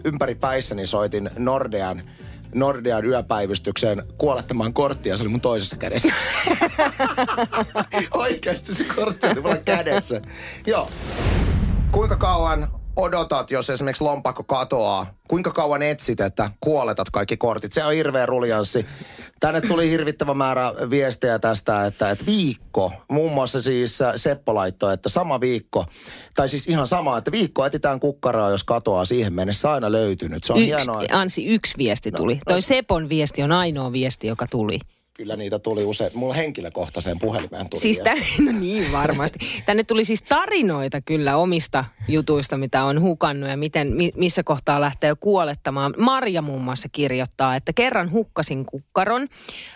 ympäri 0.03 0.35
päissäni 0.35 0.85
soitin 0.85 1.29
Nordean 1.37 2.03
Nordean 2.55 3.05
yöpäivystykseen 3.05 4.03
kuolettamaan 4.17 4.73
korttia, 4.73 5.17
se 5.17 5.23
oli 5.23 5.29
mun 5.29 5.41
toisessa 5.41 5.77
kädessä. 5.77 6.13
Oikeasti 8.11 8.75
se 8.75 8.83
kortti 8.83 9.27
oli 9.27 9.41
mulla 9.41 9.57
kädessä. 9.57 10.21
Joo. 10.65 10.89
Kuinka 11.91 12.15
kauan 12.15 12.78
odotat, 12.99 13.51
jos 13.51 13.69
esimerkiksi 13.69 14.03
lompakko 14.03 14.43
katoaa? 14.43 15.13
Kuinka 15.27 15.51
kauan 15.51 15.81
etsit, 15.81 16.21
että 16.21 16.51
kuoletat 16.59 17.09
kaikki 17.09 17.37
kortit? 17.37 17.73
Se 17.73 17.83
on 17.83 17.93
hirveä 17.93 18.25
ruljanssi. 18.25 18.85
Tänne 19.39 19.61
tuli 19.61 19.89
hirvittävä 19.89 20.33
määrä 20.33 20.73
viestejä 20.89 21.39
tästä, 21.39 21.85
että, 21.85 22.11
että 22.11 22.25
viikko, 22.25 22.93
muun 23.07 23.31
muassa 23.31 23.61
siis 23.61 24.01
äh, 24.01 24.13
Seppo 24.15 24.55
laittoi, 24.55 24.93
että 24.93 25.09
sama 25.09 25.41
viikko, 25.41 25.85
tai 26.35 26.49
siis 26.49 26.67
ihan 26.67 26.87
sama, 26.87 27.17
että 27.17 27.31
viikko 27.31 27.65
etitään 27.65 27.99
kukkaraa, 27.99 28.49
jos 28.49 28.63
katoaa 28.63 29.05
siihen 29.05 29.33
mennessä 29.33 29.71
aina 29.71 29.91
löytynyt. 29.91 30.43
Se 30.43 30.53
on 30.53 30.59
yksi, 30.59 30.67
hienoa. 30.67 31.03
Ansi, 31.11 31.45
yksi 31.45 31.77
viesti 31.77 32.11
tuli. 32.11 32.35
No, 32.35 32.39
Toi 32.47 32.61
Sepon 32.61 33.09
viesti 33.09 33.43
on 33.43 33.51
ainoa 33.51 33.91
viesti, 33.91 34.27
joka 34.27 34.47
tuli. 34.47 34.79
Kyllä 35.19 35.35
niitä 35.35 35.59
tuli 35.59 35.85
usein. 35.85 36.11
Mulla 36.13 36.33
henkilökohtaiseen 36.33 37.19
puhelimeen 37.19 37.69
tuli 37.69 37.81
Siis 37.81 37.99
tämän, 37.99 38.23
no 38.45 38.59
niin 38.59 38.91
varmasti. 38.91 39.39
Tänne 39.65 39.83
tuli 39.83 40.05
siis 40.05 40.23
tarinoita 40.23 41.01
kyllä 41.01 41.37
omista 41.37 41.85
jutuista, 42.07 42.57
mitä 42.57 42.83
on 42.83 43.01
hukannut 43.01 43.49
ja 43.49 43.57
miten, 43.57 43.93
missä 44.15 44.43
kohtaa 44.43 44.81
lähtee 44.81 45.15
kuolettamaan. 45.19 45.93
Marja 45.97 46.41
muun 46.41 46.61
muassa 46.61 46.89
kirjoittaa, 46.91 47.55
että 47.55 47.73
kerran 47.73 48.11
hukkasin 48.11 48.65
kukkaron. 48.65 49.27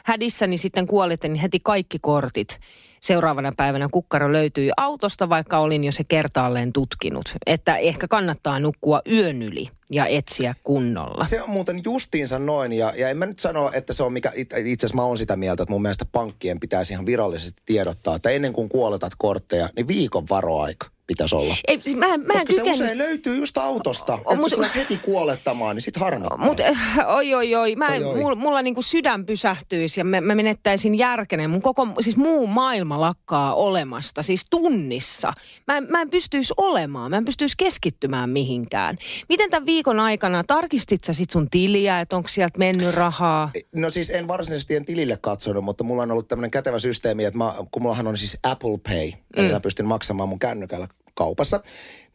Hädissäni 0.03 0.57
sitten 0.57 0.87
kuolitin 0.87 1.35
heti 1.35 1.59
kaikki 1.63 1.97
kortit 2.01 2.59
seuraavana 3.01 3.51
päivänä 3.57 3.87
kukkaro 3.91 4.33
löytyi 4.33 4.69
autosta, 4.77 5.29
vaikka 5.29 5.59
olin 5.59 5.83
jo 5.83 5.91
se 5.91 6.03
kertaalleen 6.03 6.73
tutkinut. 6.73 7.25
Että 7.45 7.77
ehkä 7.77 8.07
kannattaa 8.07 8.59
nukkua 8.59 9.01
yön 9.11 9.41
yli 9.41 9.69
ja 9.93 10.05
etsiä 10.05 10.55
kunnolla. 10.63 11.23
Se 11.23 11.41
on 11.41 11.49
muuten 11.49 11.81
justiinsa 11.85 12.39
noin, 12.39 12.73
ja, 12.73 12.93
ja 12.95 13.09
en 13.09 13.17
mä 13.17 13.25
nyt 13.25 13.39
sano, 13.39 13.71
että 13.73 13.93
se 13.93 14.03
on 14.03 14.13
mikä, 14.13 14.31
itse 14.35 14.85
asiassa 14.85 14.95
mä 14.95 15.03
oon 15.03 15.17
sitä 15.17 15.35
mieltä, 15.35 15.63
että 15.63 15.73
mun 15.73 15.81
mielestä 15.81 16.05
pankkien 16.11 16.59
pitäisi 16.59 16.93
ihan 16.93 17.05
virallisesti 17.05 17.61
tiedottaa, 17.65 18.15
että 18.15 18.29
ennen 18.29 18.53
kuin 18.53 18.69
kuoletat 18.69 19.13
kortteja, 19.17 19.69
niin 19.75 19.87
viikon 19.87 20.25
varoaika 20.29 20.92
pitäisi 21.07 21.35
olla. 21.35 21.55
Ei, 21.67 21.79
siis 21.81 21.95
mä, 21.95 22.17
mä 22.17 22.33
Koska 22.33 22.53
se 22.53 22.71
usein 22.71 22.97
löytyy 22.97 23.35
just 23.37 23.57
autosta. 23.57 24.13
O, 24.13 24.33
että 24.33 24.45
jos 24.57 24.75
heti 24.75 24.97
kuolettamaan, 24.97 25.75
niin 25.75 25.83
sit 25.83 25.97
harmittaa. 25.97 26.37
Mutta 26.37 26.63
oi 27.07 27.33
oi 27.33 27.55
oi, 27.55 27.75
mä, 27.75 27.87
oi, 27.87 28.03
oi. 28.03 28.17
Mulla, 28.17 28.35
mulla 28.35 28.61
niinku 28.61 28.81
sydän 28.81 29.25
pysähtyisi 29.25 29.99
ja 29.99 30.03
mä, 30.03 30.21
mä 30.21 30.35
menettäisin 30.35 30.97
järkenen. 30.97 31.49
Mun 31.49 31.61
koko, 31.61 31.87
siis 32.01 32.17
muu 32.17 32.47
maailma 32.47 33.01
lakkaa 33.01 33.55
olemasta, 33.55 34.23
siis 34.23 34.45
tunnissa. 34.49 35.33
Mä, 35.67 35.81
mä 35.81 36.01
en 36.01 36.09
pystyisi 36.09 36.53
olemaan, 36.57 37.11
mä 37.11 37.17
en 37.17 37.25
pystyisi 37.25 37.55
keskittymään 37.57 38.29
mihinkään. 38.29 38.97
Miten 39.29 39.49
tämän 39.49 39.65
viikon 39.65 39.99
aikana, 39.99 40.43
tarkistit 40.43 41.03
sä 41.03 41.13
sit 41.13 41.29
sun 41.29 41.49
tiliä, 41.49 41.99
että 41.99 42.15
onko 42.15 42.27
sieltä 42.27 42.59
mennyt 42.59 42.95
rahaa? 42.95 43.51
No 43.73 43.89
siis 43.89 44.09
en 44.09 44.27
varsinaisesti 44.27 44.75
en 44.75 44.85
tilille 44.85 45.17
katsonut, 45.21 45.63
mutta 45.63 45.83
mulla 45.83 46.03
on 46.03 46.11
ollut 46.11 46.27
tämmöinen 46.27 46.51
kätevä 46.51 46.79
systeemi, 46.79 47.25
että 47.25 47.37
mä, 47.37 47.53
kun 47.71 47.81
mullahan 47.81 48.07
on 48.07 48.17
siis 48.17 48.37
Apple 48.43 48.77
Pay, 48.83 49.11
mm. 49.37 49.51
mä 49.51 49.59
pystyn 49.59 49.85
maksamaan 49.85 50.29
mun 50.29 50.39
kännykällä 50.39 50.87
kaupassa, 51.13 51.63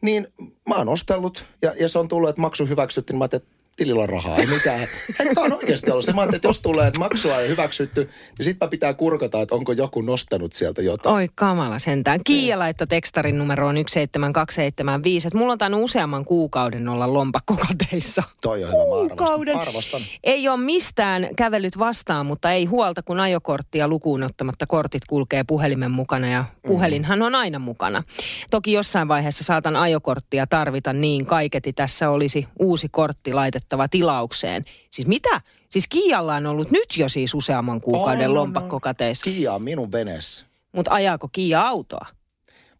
niin 0.01 0.27
mä 0.69 0.75
oon 0.75 0.89
ostellut 0.89 1.45
ja, 1.61 1.73
ja 1.79 1.89
se 1.89 1.99
on 1.99 2.07
tullut, 2.07 2.29
että 2.29 2.41
maksu 2.41 2.65
hyväksytty, 2.65 3.13
niin 3.13 3.17
mä 3.17 3.23
ajattelin, 3.23 3.58
tilillä 3.79 4.01
on 4.01 4.09
rahaa, 4.09 4.37
ei 4.37 4.45
mitään. 4.45 4.87
Tämä 5.17 5.45
on 5.45 5.53
oikeasti 5.53 5.91
ollut 5.91 6.05
se, 6.05 6.13
mä 6.13 6.23
että 6.23 6.47
jos 6.47 6.61
tulee, 6.61 6.87
että 6.87 6.99
maksua 6.99 7.39
ei 7.39 7.49
hyväksytty, 7.49 8.09
niin 8.37 8.45
sitten 8.45 8.69
pitää 8.69 8.93
kurkata, 8.93 9.41
että 9.41 9.55
onko 9.55 9.71
joku 9.71 10.01
nostanut 10.01 10.53
sieltä 10.53 10.81
jotain. 10.81 11.15
Oi 11.15 11.29
kamala 11.35 11.79
sentään. 11.79 12.19
Kiia 12.23 12.59
laittoi 12.59 12.87
tekstarin 12.87 13.37
numeroon 13.37 13.75
17275, 13.75 15.27
että 15.27 15.37
mulla 15.37 15.53
on 15.53 15.57
tainnut 15.57 15.83
useamman 15.83 16.25
kuukauden 16.25 16.89
olla 16.89 17.13
lompakkokateissa. 17.13 18.23
Toi 18.41 18.63
on 18.63 18.69
hyvä, 18.69 18.77
mä 18.77 18.95
arvostan. 18.95 19.17
Kuukauden. 19.17 19.57
arvostan. 19.57 20.01
Ei 20.23 20.49
ole 20.49 20.57
mistään 20.57 21.27
kävellyt 21.35 21.79
vastaan, 21.79 22.25
mutta 22.25 22.51
ei 22.51 22.65
huolta, 22.65 23.01
kun 23.03 23.19
ajokorttia 23.19 23.87
lukuun 23.87 24.23
ottamatta 24.23 24.67
kortit 24.67 25.05
kulkee 25.09 25.43
puhelimen 25.43 25.91
mukana 25.91 26.29
ja 26.29 26.45
puhelinhan 26.67 27.21
on 27.21 27.35
aina 27.35 27.59
mukana. 27.59 28.03
Toki 28.51 28.73
jossain 28.73 29.07
vaiheessa 29.07 29.43
saatan 29.43 29.75
ajokorttia 29.75 30.47
tarvita 30.47 30.93
niin 30.93 31.25
kaiketi 31.25 31.73
tässä 31.73 32.09
olisi 32.09 32.47
uusi 32.59 32.87
kortti 32.91 33.33
laitettava 33.69 33.87
tilaukseen. 33.87 34.65
Siis 34.91 35.07
mitä? 35.07 35.41
Siis 35.69 35.87
Kialla 35.87 36.35
on 36.35 36.45
ollut 36.45 36.71
nyt 36.71 36.97
jo 36.97 37.09
siis 37.09 37.33
useamman 37.33 37.81
kuukauden 37.81 38.25
On, 38.25 38.29
on. 38.29 38.35
lompakkokateissa. 38.35 39.23
Kiia 39.23 39.53
on 39.53 39.63
minun 39.63 39.91
veneessä. 39.91 40.45
Mutta 40.71 40.93
ajaako 40.93 41.27
Kia 41.31 41.61
autoa? 41.61 42.05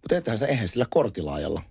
Mutta 0.01 0.15
ettehän 0.15 0.37
se, 0.37 0.45
eihän 0.45 0.67
sillä 0.67 0.85
kortilla 0.89 1.33
ajalla. 1.33 1.61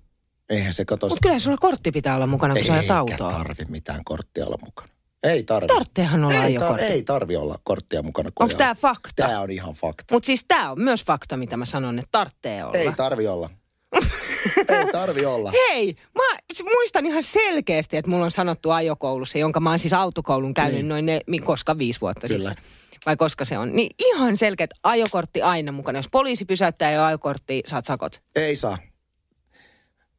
Eihän 0.51 0.73
se 0.73 0.85
kato. 0.85 1.09
Mutta 1.09 1.23
kyllä 1.29 1.39
sulla 1.39 1.57
kortti 1.57 1.91
pitää 1.91 2.15
olla 2.15 2.27
mukana, 2.27 2.55
kun 2.55 2.65
sä 2.65 2.73
ajat 2.73 2.91
autoa. 2.91 3.33
tarvi 3.33 3.65
mitään 3.69 4.05
korttia 4.05 4.47
olla 4.47 4.59
mukana. 4.65 4.89
Ei 5.23 5.43
tarvi. 5.43 5.67
Tarvitseehan 5.67 6.25
olla 6.25 6.45
ei, 6.45 6.57
tar- 6.57 6.81
ei 6.81 7.03
tarvi 7.03 7.37
olla 7.37 7.59
korttia 7.65 8.03
mukana. 8.03 8.31
Onko 8.41 8.55
tämä 8.55 8.75
fakta? 8.75 9.11
Tää 9.17 9.41
on 9.41 9.51
ihan 9.51 9.75
fakta. 9.75 10.15
Mutta 10.15 10.27
siis 10.27 10.45
tämä 10.49 10.71
on 10.71 10.81
myös 10.81 11.05
fakta, 11.05 11.37
mitä 11.37 11.57
mä 11.57 11.67
sanon, 11.67 11.99
että 11.99 12.09
tarvitsee 12.13 12.65
olla. 12.65 12.79
Ei 12.79 12.93
tarvi 12.93 13.27
olla. 13.27 13.51
ei 14.79 14.93
tarvi 14.93 15.27
olla. 15.27 15.53
Hei, 15.71 15.95
mä 16.15 16.38
muistan 16.65 17.07
ihan 17.07 17.23
selkeästi, 17.23 17.97
että 17.97 18.11
mulla 18.11 18.25
on 18.25 18.31
sanottu 18.31 18.71
ajokoulussa, 18.71 19.39
jonka 19.39 19.61
mä 19.61 19.71
oon 19.71 19.79
siis 19.79 19.93
autokoulun 19.93 20.55
käynyt 20.55 20.75
Niin. 20.75 20.89
noin 20.89 21.07
ne, 21.07 21.21
koska 21.45 21.79
viisi 21.79 22.01
vuotta 22.01 22.29
Kyllä. 22.29 22.51
sitten. 22.51 22.65
Vai 23.07 23.17
koska 23.17 23.45
se 23.45 23.59
on. 23.59 23.73
Niin 23.73 23.91
ihan 23.99 24.37
selkeät 24.37 24.71
ajokortti 24.83 25.43
aina 25.43 25.73
mukana. 25.73 25.99
Jos 25.99 26.09
poliisi 26.13 26.45
pysäyttää 26.45 26.93
jo 26.93 27.05
ajokortti, 27.05 27.63
saat 27.67 27.85
sakot. 27.85 28.23
Ei 28.37 28.57
saa. 28.57 28.79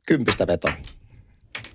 Kympistä 0.05 0.47
vetoa. 0.47 0.73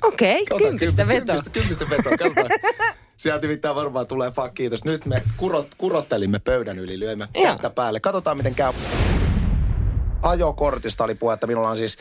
Okei, 0.02 0.42
okay, 0.42 0.58
kympistä 0.58 1.02
kympi- 1.02 1.14
veto. 1.14 1.32
Kympistä, 1.52 1.84
kympistä 1.84 2.18
katsotaan. 2.18 2.50
Sieltä 3.16 3.42
nimittäin 3.46 3.74
varmaan 3.74 4.06
tulee 4.06 4.30
fuck 4.30 4.54
kiitos. 4.54 4.84
Nyt 4.84 5.06
me 5.06 5.22
kurot, 5.36 5.74
kurottelimme 5.78 6.38
pöydän 6.38 6.78
yli, 6.78 6.98
lyömme 6.98 7.28
kättä 7.42 7.70
päälle. 7.70 8.00
Katsotaan 8.00 8.36
miten 8.36 8.54
käy. 8.54 8.72
Ajokortista 10.22 11.04
oli 11.04 11.14
puhetta. 11.14 11.46
Minulla 11.46 11.68
on 11.68 11.76
siis 11.76 11.98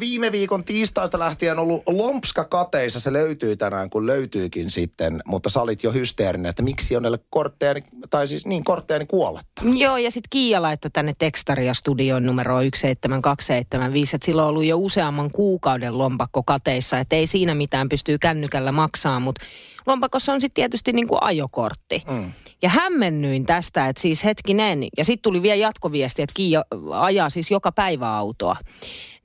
viime 0.00 0.32
viikon 0.32 0.64
tiistaista 0.64 1.18
lähtien 1.18 1.58
ollut 1.58 1.82
lompska 1.86 2.44
kateissa. 2.44 3.00
Se 3.00 3.12
löytyy 3.12 3.56
tänään, 3.56 3.90
kun 3.90 4.06
löytyykin 4.06 4.70
sitten. 4.70 5.22
Mutta 5.24 5.48
sä 5.48 5.60
olit 5.60 5.82
jo 5.82 5.92
hysteerinen, 5.92 6.50
että 6.50 6.62
miksi 6.62 6.96
on 6.96 7.04
kortteja, 7.30 7.74
tai 8.10 8.26
siis 8.26 8.46
niin 8.46 8.64
kortteja 8.64 9.06
kuolletta. 9.06 9.62
Joo, 9.76 9.96
ja 9.96 10.10
sitten 10.10 10.30
Kiia 10.30 10.62
laittoi 10.62 10.90
tänne 10.90 11.12
tekstaria 11.18 11.74
studion 11.74 12.26
numero 12.26 12.56
17275, 12.56 14.16
että 14.16 14.26
sillä 14.26 14.42
on 14.42 14.48
ollut 14.48 14.64
jo 14.64 14.78
useamman 14.78 15.30
kuukauden 15.30 15.98
lompakko 15.98 16.42
kateissa, 16.42 16.98
että 16.98 17.16
ei 17.16 17.26
siinä 17.26 17.54
mitään 17.54 17.88
pystyy 17.88 18.18
kännykällä 18.18 18.72
maksaa, 18.72 19.20
mutta 19.20 19.46
lompakossa 19.86 20.32
on 20.32 20.40
sitten 20.40 20.54
tietysti 20.54 20.92
niin 20.92 21.08
kuin 21.08 21.22
ajokortti. 21.22 22.02
Mm. 22.10 22.32
Ja 22.62 22.68
hämmennyin 22.68 23.46
tästä, 23.46 23.88
että 23.88 24.02
siis 24.02 24.24
hetkinen, 24.24 24.84
ja 24.98 25.04
sitten 25.04 25.22
tuli 25.22 25.42
vielä 25.42 25.56
jatkoviesti, 25.56 26.22
että 26.22 26.34
Kiia 26.34 26.64
ajaa 26.90 27.30
siis 27.30 27.50
joka 27.50 27.72
päivä 27.72 28.16
autoa, 28.16 28.56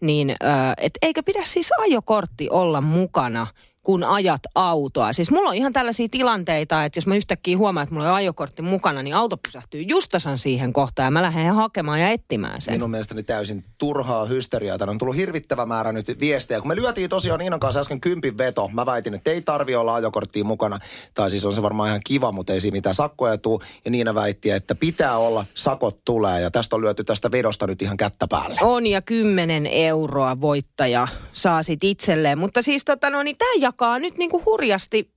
niin 0.01 0.29
että 0.77 0.97
eikö 1.01 1.23
pidä 1.25 1.41
siis 1.43 1.71
ajokortti 1.79 2.49
olla 2.49 2.81
mukana 2.81 3.47
kun 3.83 4.03
ajat 4.03 4.41
autoa. 4.55 5.13
Siis 5.13 5.31
mulla 5.31 5.49
on 5.49 5.55
ihan 5.55 5.73
tällaisia 5.73 6.07
tilanteita, 6.11 6.85
että 6.85 6.97
jos 6.97 7.07
mä 7.07 7.15
yhtäkkiä 7.15 7.57
huomaan, 7.57 7.83
että 7.83 7.95
mulla 7.95 8.09
on 8.09 8.15
ajokortti 8.15 8.61
mukana, 8.61 9.03
niin 9.03 9.15
auto 9.15 9.37
pysähtyy 9.37 9.81
justasan 9.81 10.37
siihen 10.37 10.73
kohtaan 10.73 11.07
ja 11.07 11.11
mä 11.11 11.21
lähden 11.21 11.53
hakemaan 11.53 12.01
ja 12.01 12.09
etsimään 12.09 12.61
sen. 12.61 12.73
Minun 12.73 12.89
mielestäni 12.89 13.23
täysin 13.23 13.63
turhaa 13.77 14.25
hysteriaa. 14.25 14.77
Tänne 14.77 14.91
on 14.91 14.97
tullut 14.97 15.15
hirvittävä 15.15 15.65
määrä 15.65 15.91
nyt 15.91 16.19
viestejä. 16.19 16.59
Kun 16.59 16.67
me 16.67 16.75
lyötiin 16.75 17.09
tosiaan 17.09 17.39
Niinan 17.39 17.59
kanssa 17.59 17.79
äsken 17.79 18.01
kympin 18.01 18.37
veto, 18.37 18.69
mä 18.73 18.85
väitin, 18.85 19.13
että 19.13 19.31
ei 19.31 19.41
tarvi 19.41 19.75
olla 19.75 19.95
ajokorttia 19.95 20.43
mukana. 20.43 20.79
Tai 21.13 21.29
siis 21.29 21.45
on 21.45 21.55
se 21.55 21.61
varmaan 21.61 21.89
ihan 21.89 22.01
kiva, 22.05 22.31
mutta 22.31 22.53
ei 22.53 22.59
siinä 22.59 22.75
mitään 22.75 22.95
sakkoja 22.95 23.37
tuu. 23.37 23.61
Ja 23.85 23.91
Niina 23.91 24.15
väitti, 24.15 24.49
että 24.49 24.75
pitää 24.75 25.17
olla, 25.17 25.45
sakot 25.53 26.05
tulee. 26.05 26.41
Ja 26.41 26.51
tästä 26.51 26.75
on 26.75 26.81
lyöty 26.81 27.03
tästä 27.03 27.31
vedosta 27.31 27.67
nyt 27.67 27.81
ihan 27.81 27.97
kättä 27.97 28.27
päälle. 28.27 28.57
On 28.61 28.87
ja 28.87 29.01
10 29.01 29.67
euroa 29.67 30.41
voittaja 30.41 31.07
saa 31.33 31.63
sit 31.63 31.83
itselleen. 31.83 32.37
Mutta 32.37 32.61
siis 32.61 32.85
tota 32.85 33.09
no, 33.09 33.23
niin 33.23 33.37
tämä 33.37 33.51
jakaa 33.71 33.99
nyt 33.99 34.17
niinku 34.17 34.41
hurjasti 34.45 35.11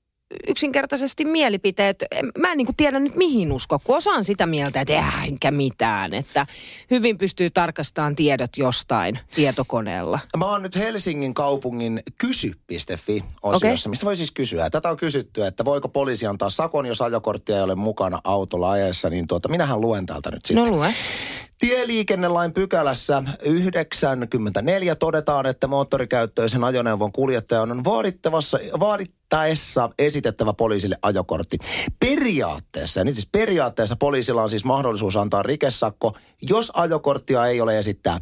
yksinkertaisesti 0.49 1.25
mielipiteet. 1.25 2.05
Mä 2.39 2.51
en 2.53 2.57
niinku 2.57 2.73
tiedä 2.77 2.99
nyt 3.01 3.17
mihin 3.17 3.53
usko, 3.53 3.79
kun 3.85 3.97
osaan 3.97 4.25
sitä 4.25 4.47
mieltä, 4.47 4.81
että 4.81 4.99
äh, 4.99 5.25
enkä 5.29 5.51
mitään. 5.51 6.15
Että 6.15 6.47
hyvin 6.91 7.19
pystyy 7.19 7.51
tarkastamaan 7.51 8.17
tiedot 8.17 8.57
jostain 8.57 9.19
tietokoneella. 9.35 10.21
Mä 10.37 10.45
oon 10.45 10.63
nyt 10.63 10.77
Helsingin 10.77 11.35
kaupungin 11.35 12.03
kysy.fi-osiossa, 12.19 13.67
Okei. 13.67 13.91
missä 13.91 14.07
voi 14.07 14.17
siis 14.17 14.31
kysyä. 14.31 14.71
Tätä 14.71 14.91
on 14.91 14.97
kysytty, 14.97 15.47
että 15.47 15.65
voiko 15.65 15.89
poliisi 15.89 16.27
antaa 16.27 16.51
sakon, 16.51 16.87
jos 16.87 17.03
ajokorttia 17.03 17.57
ei 17.57 17.63
ole 17.63 17.75
mukana 17.75 18.21
autolla 18.25 18.71
ajassa. 18.71 19.11
Niin 19.11 19.27
tuota, 19.27 19.49
minähän 19.49 19.81
luen 19.81 20.07
täältä 20.07 20.31
nyt 20.31 20.47
sitten. 20.47 20.65
No 20.65 20.71
lue. 20.71 20.95
Tieliikennelain 21.65 22.53
pykälässä 22.53 23.23
94 23.45 24.95
todetaan, 24.95 25.47
että 25.47 25.67
moottorikäyttöisen 25.67 26.65
ajoneuvon 26.65 27.13
kuljettajan 27.13 27.71
on 27.71 27.85
vaadittavassa, 27.85 28.59
vaadittaessa 28.81 29.91
esitettävä 29.99 30.53
poliisille 30.53 30.97
ajokortti. 31.03 31.59
Periaatteessa, 32.01 33.05
nyt 33.05 33.15
siis 33.15 33.29
periaatteessa 33.33 33.97
poliisilla 33.97 34.43
on 34.43 34.51
siis 34.51 34.65
mahdollisuus 34.65 35.17
antaa 35.17 35.43
rikesakko, 35.43 36.17
jos 36.43 36.73
ajokorttia 36.75 37.47
ei 37.47 37.61
ole 37.61 37.79
esittää. 37.79 38.21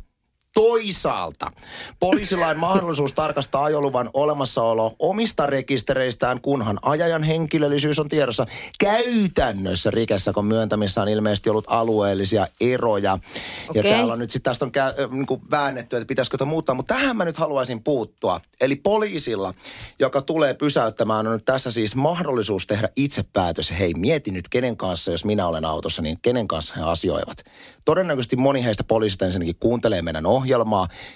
Toisaalta 0.55 1.53
poliisilla 2.01 2.47
on 2.47 2.59
mahdollisuus 2.59 3.13
tarkastaa 3.13 3.65
ajoluvan 3.65 4.11
olemassaolo 4.15 4.97
omista 4.99 5.47
rekistereistään, 5.47 6.41
kunhan 6.41 6.79
ajajan 6.83 7.23
henkilöllisyys 7.23 7.99
on 7.99 8.09
tiedossa. 8.09 8.47
Käytännössä 8.81 9.91
rikesakon 9.91 10.45
myöntämissä 10.45 11.03
on 11.03 11.09
ilmeisesti 11.09 11.51
ollut 11.51 11.65
alueellisia 11.69 12.47
eroja. 12.61 13.19
Ja 13.75 13.81
Okei. 13.81 13.83
täällä 13.83 14.13
on 14.13 14.19
nyt 14.19 14.31
sitten 14.31 14.51
tästä 14.51 14.65
on 14.65 14.73
kä- 14.73 15.15
niin 15.15 15.27
kuin 15.27 15.41
väännetty, 15.51 15.97
että 15.97 16.07
pitäisikö 16.07 16.39
tämä 16.39 16.49
muuttaa. 16.49 16.75
Mutta 16.75 16.95
tähän 16.95 17.17
mä 17.17 17.25
nyt 17.25 17.37
haluaisin 17.37 17.83
puuttua. 17.83 18.41
Eli 18.61 18.77
poliisilla, 18.77 19.55
joka 19.99 20.23
tulee 20.23 20.55
pysäyttämään, 20.55 21.27
on 21.27 21.33
nyt 21.33 21.45
tässä 21.45 21.71
siis 21.71 21.95
mahdollisuus 21.95 22.67
tehdä 22.67 22.89
itse 22.97 23.25
päätös. 23.33 23.71
Hei, 23.79 23.95
mieti 23.95 24.31
nyt 24.31 24.49
kenen 24.49 24.77
kanssa, 24.77 25.11
jos 25.11 25.25
minä 25.25 25.47
olen 25.47 25.65
autossa, 25.65 26.03
niin 26.03 26.19
kenen 26.23 26.49
kanssa 26.49 26.75
he 26.77 26.83
asioivat. 26.83 27.39
Todennäköisesti 27.85 28.37
moni 28.37 28.65
heistä 28.65 28.85
poliisista 28.85 29.25
ensinnäkin 29.25 29.57
kuuntelee 29.61 30.03
meidän 30.03 30.27
ohjelmaa. 30.27 30.42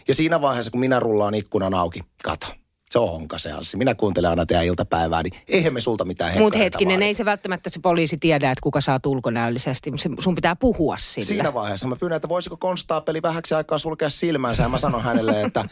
Ja 0.09 0.14
siinä 0.14 0.40
vaiheessa, 0.40 0.71
kun 0.71 0.80
minä 0.80 1.00
rullaan 1.00 1.35
ikkunan 1.35 1.75
auki, 1.75 2.00
kato. 2.25 2.47
Se 2.90 2.99
on 2.99 3.11
honka 3.11 3.38
se 3.38 3.52
Anssi. 3.52 3.76
Minä 3.76 3.95
kuuntelen 3.95 4.30
aina 4.30 4.47
teidän 4.47 4.64
iltapäivää, 4.66 5.23
niin 5.23 5.33
eihän 5.49 5.73
me 5.73 5.80
sulta 5.80 6.04
mitään 6.04 6.38
Mutta 6.38 6.59
hetkinen, 6.59 6.92
vaadita. 6.95 7.06
ei 7.06 7.14
se 7.14 7.25
välttämättä 7.25 7.71
se 7.71 7.80
poliisi 7.80 8.16
tiedä, 8.16 8.50
että 8.50 8.62
kuka 8.62 8.80
saat 8.80 9.06
ulkonäöllisesti. 9.06 9.92
Se- 9.97 10.11
Sun 10.18 10.35
pitää 10.35 10.56
puhua 10.56 10.97
sille. 10.99 11.26
Siinä 11.26 11.54
vaiheessa 11.54 11.87
mä 11.87 11.97
pyydän, 11.97 12.16
että 12.16 12.28
voisiko 12.28 12.56
konstaapeli 12.56 13.23
vähäksi 13.23 13.54
aikaa 13.54 13.78
sulkea 13.78 14.11
silmänsä 14.11 14.62
ja 14.62 14.68
mä 14.68 14.78
sanon 14.78 15.02
hänelle, 15.04 15.42
että 15.42 15.64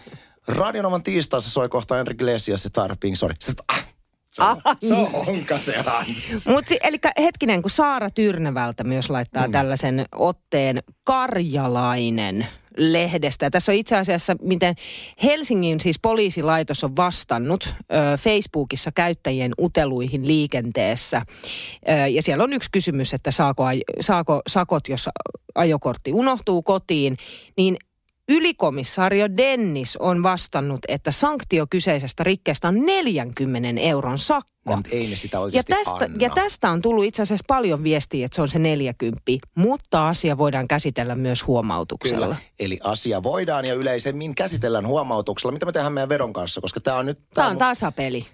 Radionovan 0.48 1.02
tiistaissa 1.02 1.50
soi 1.50 1.68
kohta 1.68 1.98
Enrique 2.00 2.14
Iglesias 2.24 2.64
ja 2.64 2.70
Tyler 2.70 2.96
Pink, 3.00 3.16
sorry. 3.16 3.34
Sitten, 3.40 3.64
ah, 3.72 3.86
se 4.30 4.42
on, 4.42 4.56
se 4.82 4.94
on 4.94 5.08
onka 5.28 5.58
se 5.58 5.78
Hans. 5.82 6.48
Mutta 6.48 6.68
si- 6.68 6.78
eli 6.82 6.96
hetkinen, 7.18 7.62
kun 7.62 7.70
Saara 7.70 8.10
Tyrnävältä 8.10 8.84
myös 8.84 9.10
laittaa 9.10 9.46
mm. 9.46 9.52
tällaisen 9.52 10.06
otteen 10.12 10.82
Karjalainen 11.04 12.46
lehdestä. 12.76 13.50
Tässä 13.50 13.72
on 13.72 13.78
itse 13.78 13.96
asiassa, 13.96 14.36
miten 14.42 14.74
Helsingin 15.22 15.80
siis 15.80 15.98
poliisilaitos 16.02 16.84
on 16.84 16.96
vastannut 16.96 17.74
ö, 17.78 18.18
Facebookissa 18.18 18.90
käyttäjien 18.94 19.52
uteluihin 19.60 20.26
liikenteessä. 20.26 21.22
Ö, 21.88 22.06
ja 22.06 22.22
siellä 22.22 22.44
on 22.44 22.52
yksi 22.52 22.70
kysymys, 22.72 23.14
että 23.14 23.30
saako, 23.30 23.64
saako 24.00 24.42
sakot, 24.46 24.88
jos 24.88 25.08
ajokortti 25.54 26.12
unohtuu 26.12 26.62
kotiin, 26.62 27.16
niin 27.56 27.76
Ylikomissaario 28.28 29.28
Dennis 29.36 29.96
on 29.96 30.22
vastannut, 30.22 30.80
että 30.88 31.12
sanktio 31.12 31.66
kyseisestä 31.70 32.24
rikkeestä 32.24 32.68
on 32.68 32.86
40 32.86 33.80
euron 33.80 34.18
sakko. 34.18 34.50
No, 34.66 34.76
mutta 34.76 34.90
ei 34.92 35.06
ne 35.06 35.16
sitä 35.16 35.38
Ja 35.52 35.62
tästä, 35.62 35.90
anna. 36.04 36.16
ja 36.20 36.30
tästä 36.30 36.70
on 36.70 36.82
tullut 36.82 37.04
itse 37.04 37.22
asiassa 37.22 37.44
paljon 37.48 37.84
viestiä, 37.84 38.26
että 38.26 38.36
se 38.36 38.42
on 38.42 38.48
se 38.48 38.58
40, 38.58 39.22
mutta 39.54 40.08
asia 40.08 40.38
voidaan 40.38 40.68
käsitellä 40.68 41.14
myös 41.14 41.46
huomautuksella. 41.46 42.26
Kyllä. 42.26 42.36
Eli 42.58 42.78
asia 42.84 43.22
voidaan 43.22 43.64
ja 43.64 43.74
yleisemmin 43.74 44.34
käsitellään 44.34 44.86
huomautuksella. 44.86 45.52
Mitä 45.52 45.66
me 45.66 45.72
tehdään 45.72 45.92
meidän 45.92 46.08
veron 46.08 46.32
kanssa, 46.32 46.60
koska 46.60 46.80
tämä 46.80 46.96
on 46.96 47.06
nyt... 47.06 47.18
Tämä 47.34 47.48
on 47.48 47.58
tasapeli. 47.58 48.26